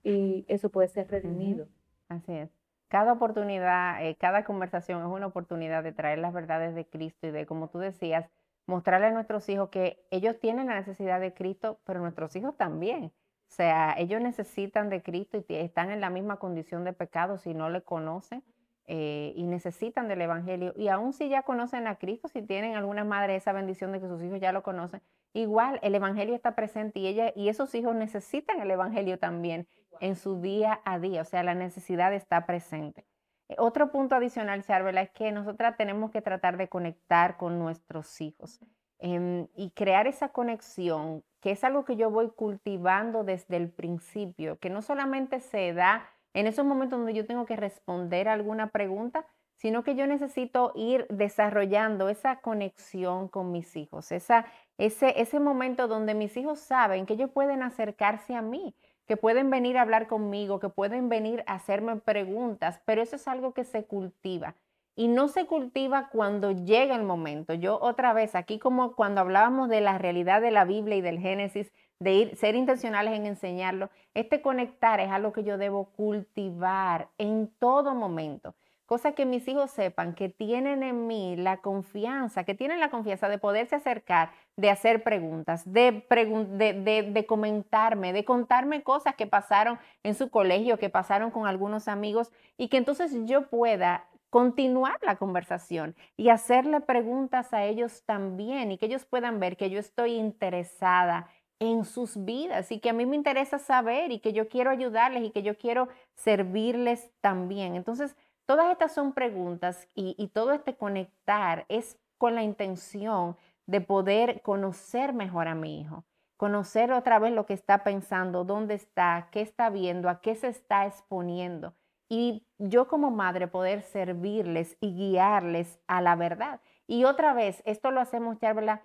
Y 0.03 0.45
eso 0.47 0.71
puede 0.71 0.87
ser 0.87 1.11
redimido. 1.11 1.67
Así 2.07 2.33
es. 2.33 2.58
Cada 2.89 3.13
oportunidad, 3.13 4.03
eh, 4.03 4.15
cada 4.19 4.43
conversación 4.43 5.01
es 5.01 5.07
una 5.07 5.27
oportunidad 5.27 5.83
de 5.83 5.91
traer 5.91 6.17
las 6.17 6.33
verdades 6.33 6.73
de 6.73 6.87
Cristo 6.87 7.27
y 7.27 7.31
de, 7.31 7.45
como 7.45 7.69
tú 7.69 7.77
decías, 7.77 8.29
mostrarle 8.65 9.07
a 9.07 9.11
nuestros 9.11 9.47
hijos 9.47 9.69
que 9.69 10.03
ellos 10.09 10.39
tienen 10.39 10.67
la 10.67 10.75
necesidad 10.75 11.19
de 11.19 11.33
Cristo, 11.33 11.79
pero 11.85 11.99
nuestros 11.99 12.35
hijos 12.35 12.57
también. 12.57 13.05
O 13.05 13.51
sea, 13.51 13.95
ellos 13.97 14.21
necesitan 14.21 14.89
de 14.89 15.03
Cristo 15.03 15.37
y 15.47 15.55
están 15.55 15.91
en 15.91 16.01
la 16.01 16.09
misma 16.09 16.37
condición 16.37 16.83
de 16.83 16.93
pecado 16.93 17.37
si 17.37 17.53
no 17.53 17.69
le 17.69 17.83
conocen 17.83 18.43
eh, 18.87 19.33
y 19.35 19.43
necesitan 19.43 20.07
del 20.07 20.21
Evangelio. 20.21 20.73
Y 20.75 20.87
aún 20.87 21.13
si 21.13 21.29
ya 21.29 21.43
conocen 21.43 21.85
a 21.85 21.97
Cristo, 21.97 22.27
si 22.27 22.41
tienen 22.41 22.75
alguna 22.75 23.03
madre 23.03 23.35
esa 23.35 23.53
bendición 23.53 23.91
de 23.91 24.01
que 24.01 24.07
sus 24.07 24.23
hijos 24.23 24.39
ya 24.39 24.51
lo 24.51 24.63
conocen, 24.63 25.01
igual 25.33 25.79
el 25.83 25.93
Evangelio 25.93 26.33
está 26.33 26.55
presente 26.55 26.99
y, 26.99 27.07
ella, 27.07 27.33
y 27.35 27.49
esos 27.49 27.73
hijos 27.75 27.95
necesitan 27.95 28.61
el 28.61 28.71
Evangelio 28.71 29.19
también 29.19 29.67
en 29.99 30.15
su 30.15 30.41
día 30.41 30.81
a 30.85 30.99
día. 30.99 31.21
O 31.21 31.25
sea, 31.25 31.43
la 31.43 31.55
necesidad 31.55 32.13
está 32.13 32.45
presente. 32.45 33.05
Eh, 33.49 33.55
otro 33.57 33.91
punto 33.91 34.15
adicional, 34.15 34.63
Charvela, 34.63 35.01
es 35.01 35.11
que 35.11 35.31
nosotras 35.31 35.75
tenemos 35.77 36.11
que 36.11 36.21
tratar 36.21 36.57
de 36.57 36.69
conectar 36.69 37.37
con 37.37 37.59
nuestros 37.59 38.21
hijos 38.21 38.59
em, 38.99 39.47
y 39.55 39.71
crear 39.71 40.07
esa 40.07 40.29
conexión 40.29 41.23
que 41.41 41.51
es 41.51 41.63
algo 41.63 41.85
que 41.85 41.95
yo 41.95 42.09
voy 42.09 42.29
cultivando 42.31 43.23
desde 43.23 43.57
el 43.57 43.69
principio, 43.69 44.59
que 44.59 44.69
no 44.69 44.81
solamente 44.81 45.39
se 45.39 45.73
da 45.73 46.09
en 46.33 46.47
esos 46.47 46.65
momentos 46.65 46.99
donde 46.99 47.13
yo 47.13 47.25
tengo 47.25 47.45
que 47.45 47.55
responder 47.55 48.27
alguna 48.27 48.67
pregunta, 48.67 49.25
sino 49.55 49.83
que 49.83 49.95
yo 49.95 50.07
necesito 50.07 50.71
ir 50.75 51.05
desarrollando 51.09 52.07
esa 52.07 52.39
conexión 52.39 53.27
con 53.27 53.51
mis 53.51 53.75
hijos, 53.75 54.11
esa, 54.11 54.45
ese, 54.77 55.19
ese 55.21 55.39
momento 55.39 55.87
donde 55.87 56.13
mis 56.13 56.37
hijos 56.37 56.59
saben 56.59 57.05
que 57.05 57.13
ellos 57.13 57.31
pueden 57.31 57.61
acercarse 57.61 58.35
a 58.35 58.41
mí, 58.41 58.73
que 59.09 59.17
pueden 59.17 59.49
venir 59.49 59.75
a 59.75 59.81
hablar 59.81 60.05
conmigo, 60.05 60.59
que 60.59 60.69
pueden 60.69 61.09
venir 61.09 61.43
a 61.47 61.55
hacerme 61.55 61.95
preguntas, 61.95 62.79
pero 62.85 63.01
eso 63.01 63.15
es 63.15 63.27
algo 63.27 63.55
que 63.55 63.63
se 63.63 63.83
cultiva 63.85 64.53
y 64.95 65.07
no 65.07 65.29
se 65.29 65.47
cultiva 65.47 66.09
cuando 66.11 66.51
llega 66.51 66.95
el 66.95 67.01
momento. 67.01 67.55
Yo 67.55 67.79
otra 67.81 68.13
vez, 68.13 68.35
aquí 68.35 68.59
como 68.59 68.95
cuando 68.95 69.21
hablábamos 69.21 69.67
de 69.67 69.81
la 69.81 69.97
realidad 69.97 70.41
de 70.41 70.51
la 70.51 70.63
Biblia 70.63 70.95
y 70.95 71.01
del 71.01 71.17
Génesis, 71.17 71.73
de 71.99 72.13
ir, 72.13 72.35
ser 72.35 72.53
intencionales 72.53 73.15
en 73.15 73.25
enseñarlo, 73.25 73.89
este 74.13 74.43
conectar 74.43 74.99
es 74.99 75.09
algo 75.09 75.33
que 75.33 75.43
yo 75.43 75.57
debo 75.57 75.85
cultivar 75.85 77.09
en 77.17 77.51
todo 77.57 77.95
momento. 77.95 78.53
Cosa 78.85 79.13
que 79.13 79.25
mis 79.25 79.47
hijos 79.47 79.71
sepan 79.71 80.15
que 80.15 80.29
tienen 80.29 80.83
en 80.83 81.07
mí 81.07 81.35
la 81.35 81.61
confianza, 81.61 82.43
que 82.43 82.55
tienen 82.55 82.79
la 82.79 82.89
confianza 82.89 83.27
de 83.29 83.37
poderse 83.37 83.75
acercar, 83.75 84.31
de 84.59 84.69
hacer 84.69 85.03
preguntas, 85.03 85.63
de, 85.71 86.05
de, 86.09 87.11
de, 87.13 87.25
comentarme, 87.25 88.11
de 88.11 88.25
contarme 88.25 88.83
cosas 88.83 89.15
que 89.15 89.25
pasaron 89.25 89.79
en 90.03 90.15
su 90.15 90.29
colegio, 90.29 90.77
que 90.77 90.89
pasaron 90.89 91.31
con 91.31 91.47
algunos 91.47 91.87
amigos 91.87 92.29
y 92.57 92.67
que 92.67 92.75
entonces 92.75 93.13
yo 93.23 93.47
pueda 93.47 94.05
continuar 94.29 94.99
la 95.01 95.15
conversación 95.15 95.95
y 96.17 96.27
hacerle 96.27 96.81
preguntas 96.81 97.53
a 97.53 97.63
ellos 97.63 98.03
también 98.05 98.73
y 98.73 98.77
que 98.77 98.87
ellos 98.87 99.05
puedan 99.05 99.39
ver 99.39 99.55
que 99.55 99.69
yo 99.69 99.79
estoy 99.79 100.15
interesada 100.15 101.29
en 101.59 101.85
sus 101.85 102.25
vidas 102.25 102.69
y 102.73 102.79
que 102.79 102.89
a 102.89 102.93
mí 102.93 103.05
me 103.05 103.15
interesa 103.15 103.59
saber 103.59 104.11
y 104.11 104.19
que 104.19 104.33
yo 104.33 104.49
quiero 104.49 104.71
ayudarles 104.71 105.23
y 105.23 105.31
que 105.31 105.41
yo 105.41 105.57
quiero 105.57 105.87
servirles 106.15 107.11
también. 107.21 107.75
Entonces, 107.75 108.17
todas 108.45 108.69
estas 108.73 108.93
son 108.93 109.13
preguntas 109.13 109.87
y, 109.95 110.27
todo 110.33 110.51
este 110.51 110.75
conectar 110.75 111.65
es 111.69 111.97
con 112.17 112.35
la 112.35 112.43
intención 112.43 113.37
de 113.69 113.81
poder 113.81 114.41
conocer 114.41 115.13
mejor 115.13 115.47
a 115.47 115.53
mi 115.53 115.79
hijo, 115.79 116.03
conocer 116.37 116.91
otra 116.91 117.19
vez 117.19 117.33
lo 117.33 117.45
que 117.45 117.53
está 117.53 117.83
pensando, 117.83 118.43
dónde 118.43 118.73
está, 118.73 119.29
qué 119.31 119.41
está 119.41 119.69
viendo, 119.69 120.09
a 120.09 120.21
qué 120.21 120.33
se 120.33 120.47
está 120.47 120.87
exponiendo. 120.87 121.75
Y 122.09 122.47
yo 122.57 122.87
como 122.87 123.11
madre 123.11 123.47
poder 123.47 123.83
servirles 123.83 124.75
y 124.81 124.95
guiarles 124.95 125.79
a 125.85 126.01
la 126.01 126.15
verdad. 126.15 126.61
Y 126.87 127.03
otra 127.03 127.33
vez, 127.33 127.61
esto 127.65 127.91
lo 127.91 128.01
hacemos, 128.01 128.39
Charla, 128.39 128.81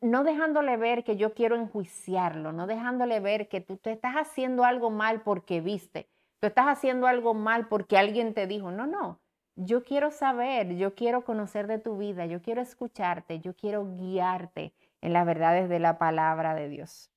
no 0.00 0.24
dejándole 0.24 0.78
ver 0.78 1.04
que 1.04 1.18
yo 1.18 1.34
quiero 1.34 1.56
enjuiciarlo, 1.56 2.52
no 2.52 2.66
dejándole 2.66 3.20
ver 3.20 3.48
que 3.48 3.60
tú 3.60 3.76
te 3.76 3.92
estás 3.92 4.14
haciendo 4.14 4.64
algo 4.64 4.88
mal 4.88 5.20
porque 5.20 5.60
viste, 5.60 6.08
tú 6.40 6.46
estás 6.46 6.68
haciendo 6.68 7.06
algo 7.06 7.34
mal 7.34 7.68
porque 7.68 7.98
alguien 7.98 8.32
te 8.32 8.46
dijo, 8.46 8.70
no, 8.70 8.86
no, 8.86 9.20
yo 9.64 9.82
quiero 9.84 10.10
saber, 10.10 10.76
yo 10.76 10.94
quiero 10.94 11.24
conocer 11.24 11.66
de 11.66 11.78
tu 11.78 11.96
vida, 11.96 12.26
yo 12.26 12.42
quiero 12.42 12.60
escucharte, 12.60 13.40
yo 13.40 13.54
quiero 13.54 13.86
guiarte 13.96 14.72
en 15.00 15.12
las 15.12 15.26
verdades 15.26 15.68
de 15.68 15.78
la 15.78 15.98
palabra 15.98 16.54
de 16.54 16.68
Dios. 16.68 17.10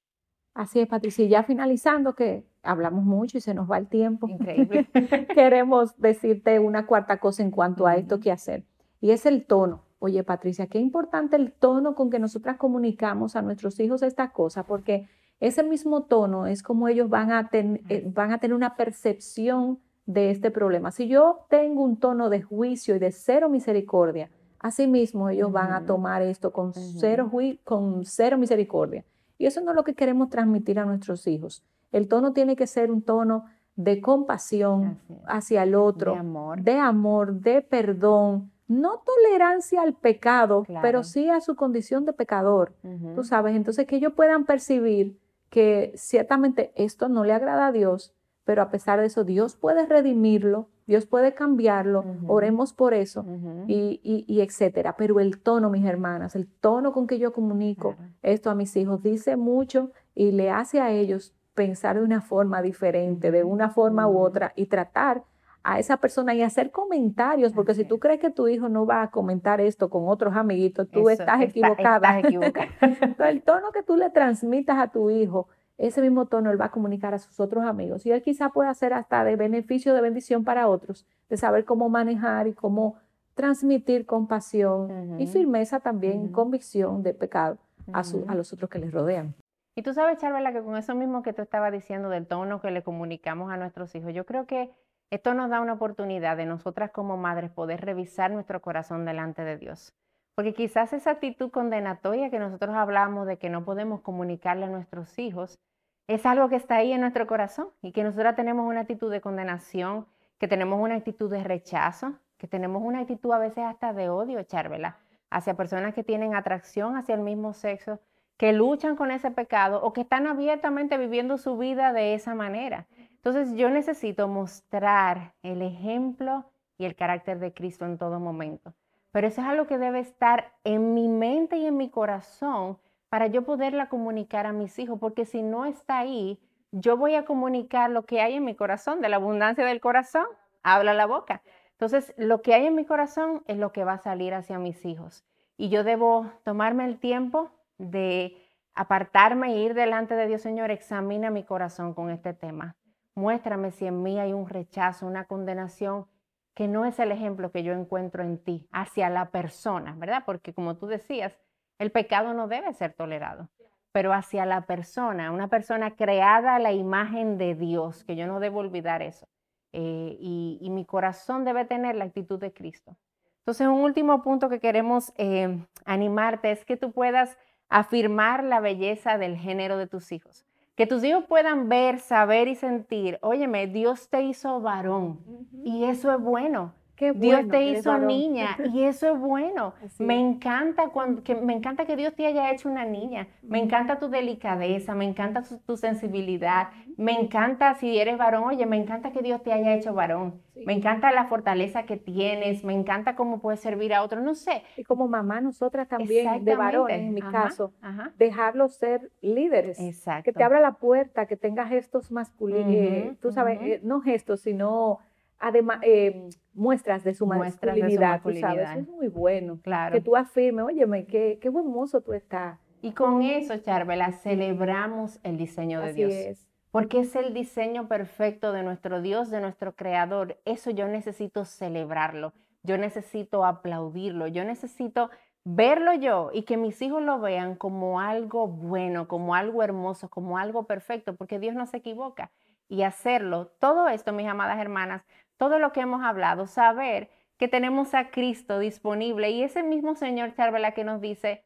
Así 0.54 0.80
es, 0.80 0.88
Patricia. 0.88 1.26
Ya 1.26 1.44
finalizando, 1.44 2.14
que 2.14 2.46
hablamos 2.62 3.04
mucho 3.04 3.38
y 3.38 3.42
se 3.42 3.54
nos 3.54 3.70
va 3.70 3.78
el 3.78 3.88
tiempo. 3.88 4.28
Increíble. 4.28 4.88
Queremos 5.34 5.98
decirte 5.98 6.60
una 6.60 6.86
cuarta 6.86 7.20
cosa 7.20 7.42
en 7.42 7.52
cuanto 7.52 7.88
a 7.88 7.96
esto 7.96 8.20
que 8.20 8.32
hacer. 8.32 8.64
Y 9.02 9.12
es 9.12 9.26
el 9.26 9.46
tono. 9.46 9.84
Oye, 10.00 10.24
Patricia, 10.24 10.68
qué 10.68 10.80
importante 10.80 11.38
el 11.38 11.54
tono 11.54 11.96
con 11.96 12.10
que 12.10 12.20
nosotras 12.20 12.58
comunicamos 12.58 13.36
a 13.36 13.42
nuestros 13.42 13.80
hijos 13.80 14.04
esta 14.04 14.32
cosa, 14.32 14.64
porque 14.64 15.08
ese 15.40 15.64
mismo 15.64 16.04
tono 16.04 16.46
es 16.46 16.62
como 16.62 16.88
ellos 16.88 17.10
van 17.10 17.32
a, 17.32 17.50
eh, 17.52 18.04
van 18.14 18.32
a 18.32 18.38
tener 18.40 18.54
una 18.54 18.76
percepción 18.76 19.80
de 20.06 20.32
este 20.32 20.52
problema. 20.52 20.92
Si 20.92 21.08
yo 21.08 21.46
tengo 21.50 21.84
un 21.84 21.98
tono 21.98 22.30
de 22.30 22.42
juicio 22.42 22.96
y 22.96 23.00
de 23.00 23.12
cero 23.12 23.50
misericordia, 23.50 24.30
así 24.60 24.88
mismo 24.88 25.30
ellos 25.30 25.52
van 25.52 25.72
a 25.74 25.86
tomar 25.86 26.22
esto 26.22 26.52
con, 26.52 26.74
cero, 26.74 27.32
con 27.64 28.06
cero 28.06 28.38
misericordia. 28.38 29.06
Y 29.38 29.46
eso 29.46 29.62
no 29.62 29.72
es 29.72 29.76
lo 29.76 29.84
que 29.84 29.96
queremos 29.96 30.30
transmitir 30.30 30.80
a 30.80 30.86
nuestros 30.86 31.28
hijos. 31.28 31.64
El 31.92 32.08
tono 32.08 32.34
tiene 32.34 32.56
que 32.56 32.68
ser 32.68 32.92
un 32.92 33.02
tono 33.02 33.46
de 33.76 34.02
compasión 34.02 35.00
hacia 35.26 35.64
el 35.64 35.76
otro, 35.76 36.14
de 36.14 36.20
amor, 36.20 36.62
de, 36.62 36.78
amor, 36.78 37.34
de 37.34 37.62
perdón, 37.62 38.52
no 38.68 39.02
tolerancia 39.06 39.82
al 39.82 39.94
pecado, 39.94 40.64
pero 40.82 41.04
sí 41.04 41.30
a 41.30 41.42
su 41.42 41.56
condición 41.56 42.06
de 42.06 42.14
pecador, 42.14 42.74
tú 43.16 43.24
sabes, 43.24 43.56
entonces 43.56 43.88
que 43.88 43.98
ellos 43.98 44.14
puedan 44.14 44.46
percibir 44.46 45.18
que 45.50 45.92
ciertamente 45.96 46.72
esto 46.76 47.10
no 47.10 47.24
le 47.24 47.34
agrada 47.34 47.68
a 47.68 47.72
Dios, 47.72 48.14
pero 48.46 48.62
a 48.62 48.70
pesar 48.70 49.00
de 49.00 49.06
eso 49.06 49.24
Dios 49.24 49.56
puede 49.56 49.86
redimirlo, 49.86 50.70
Dios 50.86 51.06
puede 51.06 51.34
cambiarlo, 51.34 52.04
oremos 52.28 52.74
por 52.74 52.94
eso 52.94 53.26
y, 53.68 54.42
etcétera. 54.42 54.96
Pero 54.98 55.20
el 55.20 55.40
tono, 55.40 55.70
mis 55.70 55.86
hermanas, 55.86 56.36
el 56.36 56.48
tono 56.48 56.92
con 56.92 57.08
que 57.08 57.20
yo 57.20 57.32
comunico 57.32 57.96
esto 58.22 58.50
a 58.50 58.56
mis 58.56 58.76
hijos 58.76 59.02
dice 59.02 59.38
mucho 59.38 59.92
y 60.14 60.32
le 60.32 60.50
hace 60.52 60.82
a 60.82 60.92
ellos 60.92 61.34
pensar 61.54 61.98
de 61.98 62.04
una 62.04 62.22
forma 62.22 62.62
diferente, 62.62 63.32
de 63.32 63.44
una 63.44 63.70
forma 63.70 64.08
u 64.08 64.18
otra 64.18 64.54
y 64.56 64.66
tratar 64.66 65.24
a 65.64 65.80
esa 65.80 65.98
persona 65.98 66.34
y 66.34 66.42
hacer 66.42 66.72
comentarios, 66.72 67.54
porque 67.54 67.74
si 67.74 67.86
tú 67.86 67.98
crees 67.98 68.20
que 68.20 68.30
tu 68.30 68.50
hijo 68.50 68.68
no 68.68 68.86
va 68.86 69.02
a 69.02 69.12
comentar 69.12 69.62
esto 69.62 69.90
con 69.90 70.10
otros 70.10 70.36
amiguitos, 70.36 70.90
tú 70.90 71.10
estás 71.10 71.42
equivocada. 71.42 72.20
el 73.30 73.42
tono 73.44 73.72
que 73.72 73.82
tú 73.82 73.96
le 73.96 74.10
transmitas 74.10 74.78
a 74.78 74.90
tu 74.90 75.10
hijo 75.10 75.48
ese 75.88 76.02
mismo 76.02 76.26
tono 76.26 76.52
él 76.52 76.60
va 76.60 76.66
a 76.66 76.72
comunicar 76.72 77.14
a 77.14 77.20
sus 77.20 77.40
otros 77.40 77.66
amigos 77.66 78.06
y 78.06 78.12
él 78.12 78.22
quizá 78.22 78.50
pueda 78.50 78.74
ser 78.74 78.94
hasta 78.94 79.24
de 79.24 79.36
beneficio, 79.36 79.94
de 79.94 80.02
bendición 80.02 80.44
para 80.44 80.68
otros, 80.68 81.06
de 81.30 81.38
saber 81.38 81.66
cómo 81.66 81.90
manejar 81.90 82.48
y 82.48 82.54
cómo 82.54 82.96
transmitir 83.34 84.06
compasión 84.06 85.20
y 85.20 85.28
firmeza 85.28 85.80
también, 85.80 86.32
convicción 86.32 87.04
de 87.04 87.14
pecado 87.14 87.58
a, 87.92 88.04
a, 88.28 88.36
los 88.36 88.54
otros 88.54 88.70
que 88.70 88.80
les 88.80 88.92
rodean. 88.92 89.34
Y 89.76 89.82
tú 89.82 89.94
sabes, 89.94 90.20
Charvela, 90.20 90.54
que 90.54 90.62
con 90.62 90.78
eso 90.78 90.94
mismo 90.94 91.24
que 91.24 91.34
tú 91.34 91.42
estabas 91.42 91.72
diciendo 91.72 92.10
del 92.10 92.28
tono 92.28 92.62
que 92.62 92.70
le 92.70 92.84
comunicamos 92.84 93.52
a 93.52 93.58
nuestros 93.58 93.96
hijos, 93.96 94.14
yo 94.14 94.26
creo 94.26 94.46
que 94.46 94.72
esto 95.10 95.34
nos 95.34 95.50
da 95.50 95.62
una 95.62 95.74
oportunidad 95.74 96.38
de 96.38 96.46
nosotras 96.46 96.92
como 96.92 97.18
madres 97.18 97.52
poder 97.52 97.82
revisar 97.82 98.32
nuestro 98.32 98.62
corazón 98.62 99.06
delante 99.06 99.44
de 99.44 99.58
Dios. 99.58 99.94
Porque 100.36 100.54
quizás 100.54 100.94
esa 100.94 101.12
actitud 101.12 101.52
condenatoria 101.52 102.32
que 102.32 102.40
nosotros 102.40 102.76
hablamos 102.76 103.28
de 103.28 103.38
que 103.38 103.50
no 103.50 103.64
podemos 103.64 104.02
comunicarle 104.02 104.66
a 104.66 104.70
nuestros 104.70 105.20
hijos, 105.20 105.60
es 106.08 106.26
algo 106.26 106.50
que 106.50 106.56
está 106.56 106.78
ahí 106.78 106.92
en 106.92 107.02
nuestro 107.02 107.28
corazón 107.28 107.70
y 107.82 107.92
que 107.92 108.04
nosotros 108.04 108.36
tenemos 108.36 108.68
una 108.68 108.82
actitud 108.82 109.12
de 109.12 109.22
condenación, 109.22 110.06
que 110.38 110.48
tenemos 110.48 110.80
una 110.80 110.96
actitud 110.96 111.30
de 111.30 111.44
rechazo, 111.44 112.20
que 112.38 112.48
tenemos 112.48 112.82
una 112.84 113.00
actitud 113.00 113.32
a 113.32 113.38
veces 113.38 113.64
hasta 113.64 113.94
de 113.94 114.10
odio, 114.10 114.44
Charvela, 114.44 114.98
hacia 115.30 115.56
personas 115.56 115.94
que 115.94 116.04
tienen 116.04 116.36
atracción 116.36 116.98
hacia 116.98 117.16
el 117.16 117.22
mismo 117.22 117.54
sexo, 117.54 118.00
que 118.38 118.52
luchan 118.52 118.96
con 118.96 119.12
ese 119.12 119.32
pecado 119.32 119.82
o 119.82 119.94
que 119.94 120.02
están 120.02 120.28
abiertamente 120.28 120.98
viviendo 120.98 121.38
su 121.38 121.58
vida 121.58 121.94
de 121.94 122.14
esa 122.14 122.36
manera. 122.36 122.88
Entonces 123.16 123.56
yo 123.56 123.70
necesito 123.70 124.28
mostrar 124.28 125.34
el 125.44 125.62
ejemplo 125.62 126.52
y 126.78 126.86
el 126.86 126.96
carácter 126.96 127.40
de 127.40 127.54
Cristo 127.54 127.86
en 127.86 127.98
todo 127.98 128.20
momento. 128.20 128.74
Pero 129.12 129.28
eso 129.28 129.42
es 129.42 129.48
algo 129.48 129.68
que 129.68 129.78
debe 129.78 130.00
estar 130.00 130.52
en 130.64 130.94
mi 130.94 131.08
mente 131.08 131.58
y 131.58 131.68
en 131.68 131.78
mi 131.78 131.90
corazón 131.90 132.80
para 133.14 133.28
yo 133.28 133.44
poderla 133.44 133.90
comunicar 133.90 134.48
a 134.48 134.54
mis 134.54 134.80
hijos, 134.80 134.98
porque 135.00 135.26
si 135.26 135.44
no 135.44 135.66
está 135.66 136.00
ahí, 136.00 136.40
yo 136.72 136.98
voy 136.98 137.14
a 137.14 137.26
comunicar 137.26 137.92
lo 137.92 138.08
que 138.08 138.22
hay 138.22 138.34
en 138.34 138.44
mi 138.44 138.56
corazón, 138.56 139.02
de 139.02 139.10
la 139.10 139.18
abundancia 139.18 139.64
del 139.64 139.80
corazón, 139.82 140.26
habla 140.64 140.96
la 140.96 141.06
boca. 141.06 141.44
Entonces, 141.74 142.16
lo 142.18 142.42
que 142.42 142.56
hay 142.56 142.66
en 142.66 142.74
mi 142.74 142.86
corazón 142.86 143.44
es 143.46 143.58
lo 143.58 143.72
que 143.72 143.84
va 143.84 143.94
a 143.94 143.98
salir 144.00 144.34
hacia 144.34 144.58
mis 144.58 144.84
hijos. 144.84 145.24
Y 145.58 145.70
yo 145.70 145.84
debo 145.84 146.32
tomarme 146.44 146.86
el 146.86 146.98
tiempo 146.98 147.52
de 147.78 148.36
apartarme 148.74 149.54
e 149.54 149.58
ir 149.60 149.76
delante 149.76 150.16
de 150.16 150.26
Dios, 150.26 150.42
Señor, 150.42 150.72
examina 150.72 151.30
mi 151.30 151.44
corazón 151.44 151.94
con 151.94 152.10
este 152.10 152.34
tema. 152.34 152.78
Muéstrame 153.14 153.70
si 153.70 153.86
en 153.86 154.02
mí 154.02 154.20
hay 154.20 154.34
un 154.34 154.50
rechazo, 154.50 155.06
una 155.06 155.26
condenación 155.26 156.08
que 156.56 156.68
no 156.68 156.84
es 156.84 156.98
el 156.98 157.12
ejemplo 157.12 157.52
que 157.52 157.62
yo 157.62 157.74
encuentro 157.74 158.24
en 158.24 158.40
ti 158.40 158.68
hacia 158.72 159.12
la 159.12 159.30
persona, 159.30 159.94
¿verdad? 160.00 160.24
Porque 160.26 160.52
como 160.56 160.78
tú 160.78 160.88
decías, 160.88 161.38
el 161.80 161.92
pecado 161.92 162.34
no 162.34 162.48
debe 162.48 162.74
ser 162.74 162.94
tolerado, 162.94 163.50
pero 163.92 164.14
hacia 164.14 164.46
la 164.46 164.62
persona, 164.62 165.32
una 165.32 165.48
persona 165.48 165.96
creada 165.96 166.56
a 166.56 166.60
la 166.60 166.72
imagen 166.72 167.38
de 167.38 167.56
Dios, 167.56 168.04
que 168.04 168.16
yo 168.16 168.28
no 168.28 168.40
debo 168.40 168.60
olvidar 168.60 169.02
eso. 169.02 169.28
Eh, 169.76 170.18
y, 170.20 170.70
mi 170.70 170.86
corazón 170.86 171.46
debe 171.46 171.66
tener 171.66 171.96
la 171.96 172.06
actitud 172.06 172.40
de 172.40 172.54
Cristo. 172.54 172.96
Entonces, 173.40 173.68
un 173.68 173.82
último 173.82 174.22
punto 174.22 174.48
que 174.48 174.60
queremos 174.60 175.12
eh, 175.18 175.66
animarte 175.84 176.52
es 176.52 176.64
que 176.64 176.78
tú 176.78 176.92
puedas 176.92 177.38
afirmar 177.70 178.44
la 178.44 178.60
belleza 178.60 179.18
del 179.18 179.36
género 179.36 179.78
de 179.78 179.88
tus 179.88 180.12
hijos. 180.12 180.46
Que 180.76 180.86
tus 180.86 181.04
hijos 181.04 181.26
puedan 181.26 181.70
ver, 181.70 182.00
saber 182.00 182.48
y 182.48 182.56
sentir, 182.56 183.18
óyeme, 183.22 183.68
Dios 183.68 184.10
te 184.10 184.22
hizo 184.22 184.62
varón 184.62 185.20
y 185.64 185.86
eso 185.86 186.12
es 186.12 186.20
bueno. 186.20 186.74
Dios 186.98 187.48
te 187.50 187.66
hizo 187.66 187.98
niña 187.98 188.58
y 188.74 188.84
eso 188.84 189.14
es 189.14 189.20
bueno. 189.20 189.74
me 190.00 190.20
encanta 190.20 190.90
cuando, 190.90 191.24
que, 191.24 191.36
me 191.36 191.54
encanta 191.54 191.86
que 191.86 191.96
Dios 191.96 192.14
te 192.16 192.26
haya 192.26 192.52
hecho 192.52 192.70
una 192.70 192.86
niña. 192.86 193.28
Me 193.42 193.60
encanta 193.60 194.00
tu 194.00 194.10
delicadeza, 194.10 194.96
me 194.96 195.06
encanta 195.06 195.44
tu, 195.66 195.78
sensibilidad. 195.78 196.70
Me 196.98 197.14
encanta 197.20 197.74
si 197.76 197.98
eres 197.98 198.18
varón, 198.18 198.44
oye, 198.44 198.66
me 198.66 198.78
encanta 198.78 199.12
que 199.12 199.22
Dios 199.22 199.42
te 199.42 199.52
haya 199.52 199.74
hecho 199.74 199.94
varón. 199.94 200.42
Me 200.66 200.74
encanta 200.74 201.12
la 201.12 201.26
fortaleza 201.26 201.84
que 201.84 201.98
tienes, 201.98 202.64
me 202.64 202.74
encanta 202.74 203.16
cómo 203.16 203.40
puedes 203.40 203.60
servir 203.60 203.94
a 203.94 204.04
otros, 204.04 204.24
no 204.24 204.36
sé. 204.36 204.64
Y 204.78 204.84
como 204.84 205.08
mamá, 205.08 205.42
nosotras 205.42 205.88
también, 205.88 206.46
de 206.46 206.56
varones, 206.56 207.00
en 207.00 207.14
mi 207.14 207.22
caso, 207.22 207.74
dejarlos 208.18 208.76
ser 208.76 209.12
líderes. 209.22 209.80
Exacto. 209.80 210.26
Que 210.26 210.34
te 210.34 210.44
abra 210.44 210.60
la 210.60 210.74
puerta, 210.74 211.26
que 211.26 211.36
tenga 211.36 211.66
gestos 211.66 212.12
masculinos, 212.12 212.72
eh, 212.72 213.18
tú 213.20 213.32
sabes, 213.32 213.60
eh, 213.62 213.80
no 213.84 214.02
gestos, 214.02 214.42
sino 214.42 215.00
además, 215.44 215.80
eh, 215.84 216.30
muestras 216.54 217.04
de 217.04 217.14
su 217.14 217.28
masculinidad, 217.28 218.22
tú 218.22 218.34
sabes, 218.34 218.70
eso 218.70 218.80
es 218.80 218.88
muy 218.88 219.10
bueno. 219.10 219.60
Claro. 219.62 219.94
Que 219.94 220.02
tú 220.02 220.16
afirmes, 220.16 220.66
óyeme, 220.66 221.06
qué, 221.06 221.38
qué 221.42 221.50
buen 221.50 221.68
mozo 221.68 222.02
tú 222.02 222.14
estás. 222.14 222.60
Y 222.82 222.94
con 222.94 223.22
eso, 223.22 223.58
Charvela, 223.58 224.12
celebramos 224.12 225.20
el 225.24 225.38
diseño 225.38 225.82
de 225.82 225.94
Dios. 225.94 226.14
Es. 226.14 226.48
Porque 226.72 227.02
es 227.02 227.16
el 227.16 227.34
diseño 227.34 227.88
perfecto 227.88 228.52
de 228.52 228.64
nuestro 228.64 229.02
Dios, 229.02 229.30
de 229.30 229.42
nuestro 229.42 229.76
Creador. 229.76 230.38
Eso 230.44 230.72
yo 230.72 230.88
necesito 230.88 231.46
celebrarlo. 231.46 232.34
Yo 232.64 232.78
necesito 232.78 233.46
aplaudirlo. 233.46 234.28
Yo 234.28 234.44
necesito 234.44 235.10
verlo 235.46 235.94
yo 235.94 236.30
y 236.34 236.44
que 236.44 236.58
mis 236.58 236.82
hijos 236.82 237.02
lo 237.02 237.20
vean 237.20 237.56
como 237.56 238.00
algo 238.00 238.48
bueno, 238.48 239.08
como 239.08 239.36
algo 239.36 239.62
hermoso, 239.62 240.10
como 240.10 240.38
algo 240.38 240.66
perfecto, 240.66 241.16
porque 241.16 241.40
Dios 241.40 241.56
no 241.56 241.66
se 241.66 241.78
equivoca. 241.78 242.32
Y 242.70 242.84
hacerlo, 242.84 243.52
todo 243.60 243.88
esto, 243.88 244.14
mis 244.14 244.28
amadas 244.28 244.60
hermanas, 244.60 245.04
todo 245.38 245.60
lo 245.60 245.72
que 245.72 245.82
hemos 245.82 246.04
hablado, 246.04 246.48
saber 246.48 247.10
que 247.38 247.48
tenemos 247.48 247.94
a 247.94 248.10
Cristo 248.10 248.60
disponible 248.60 249.32
y 249.32 249.44
ese 249.44 249.64
mismo 249.64 249.96
Señor 249.96 250.34
Charvela 250.34 250.74
que 250.74 250.84
nos 250.84 251.02
dice, 251.02 251.44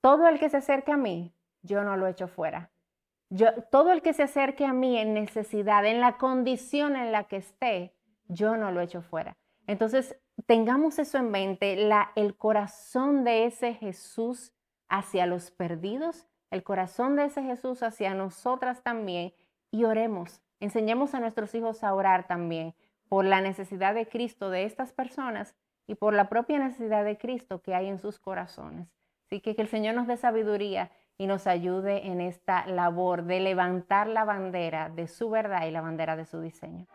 todo 0.00 0.28
el 0.28 0.38
que 0.38 0.48
se 0.48 0.58
acerque 0.58 0.92
a 0.92 0.96
mí, 0.96 1.34
yo 1.62 1.84
no 1.84 1.96
lo 1.96 2.06
echo 2.06 2.28
fuera. 2.28 2.70
Yo, 3.28 3.48
todo 3.70 3.92
el 3.92 4.02
que 4.02 4.12
se 4.12 4.24
acerque 4.24 4.64
a 4.64 4.72
mí 4.72 4.98
en 4.98 5.14
necesidad, 5.14 5.86
en 5.86 6.00
la 6.00 6.18
condición 6.18 6.96
en 6.96 7.12
la 7.12 7.24
que 7.24 7.36
esté, 7.36 7.94
yo 8.26 8.56
no 8.56 8.72
lo 8.72 8.80
echo 8.80 9.02
fuera. 9.02 9.36
Entonces, 9.66 10.16
tengamos 10.46 10.98
eso 10.98 11.18
en 11.18 11.30
mente, 11.30 11.78
el 12.16 12.36
corazón 12.36 13.22
de 13.24 13.44
ese 13.44 13.74
Jesús 13.74 14.52
hacia 14.88 15.26
los 15.26 15.50
perdidos, 15.52 16.26
el 16.50 16.64
corazón 16.64 17.14
de 17.14 17.26
ese 17.26 17.42
Jesús 17.42 17.82
hacia 17.82 18.14
nosotras 18.14 18.82
también, 18.82 19.32
y 19.70 19.84
oremos. 19.84 20.42
Enseñemos 20.58 21.14
a 21.14 21.20
nuestros 21.20 21.54
hijos 21.54 21.84
a 21.84 21.94
orar 21.94 22.26
también 22.26 22.74
por 23.10 23.24
la 23.24 23.40
necesidad 23.40 23.94
de 23.94 24.06
Cristo 24.06 24.50
de 24.50 24.64
estas 24.64 24.92
personas 24.92 25.56
y 25.88 25.96
por 25.96 26.14
la 26.14 26.28
propia 26.28 26.60
necesidad 26.60 27.04
de 27.04 27.18
Cristo 27.18 27.60
que 27.60 27.74
hay 27.74 27.88
en 27.88 27.98
sus 27.98 28.20
corazones. 28.20 28.88
Así 29.26 29.40
que 29.40 29.56
que 29.56 29.62
el 29.62 29.68
Señor 29.68 29.96
nos 29.96 30.06
dé 30.06 30.16
sabiduría 30.16 30.92
y 31.18 31.26
nos 31.26 31.48
ayude 31.48 32.06
en 32.06 32.20
esta 32.20 32.64
labor 32.66 33.24
de 33.24 33.40
levantar 33.40 34.06
la 34.06 34.24
bandera 34.24 34.88
de 34.88 35.08
su 35.08 35.28
verdad 35.28 35.66
y 35.66 35.72
la 35.72 35.80
bandera 35.80 36.16
de 36.16 36.24
su 36.24 36.40
diseño. 36.40 36.86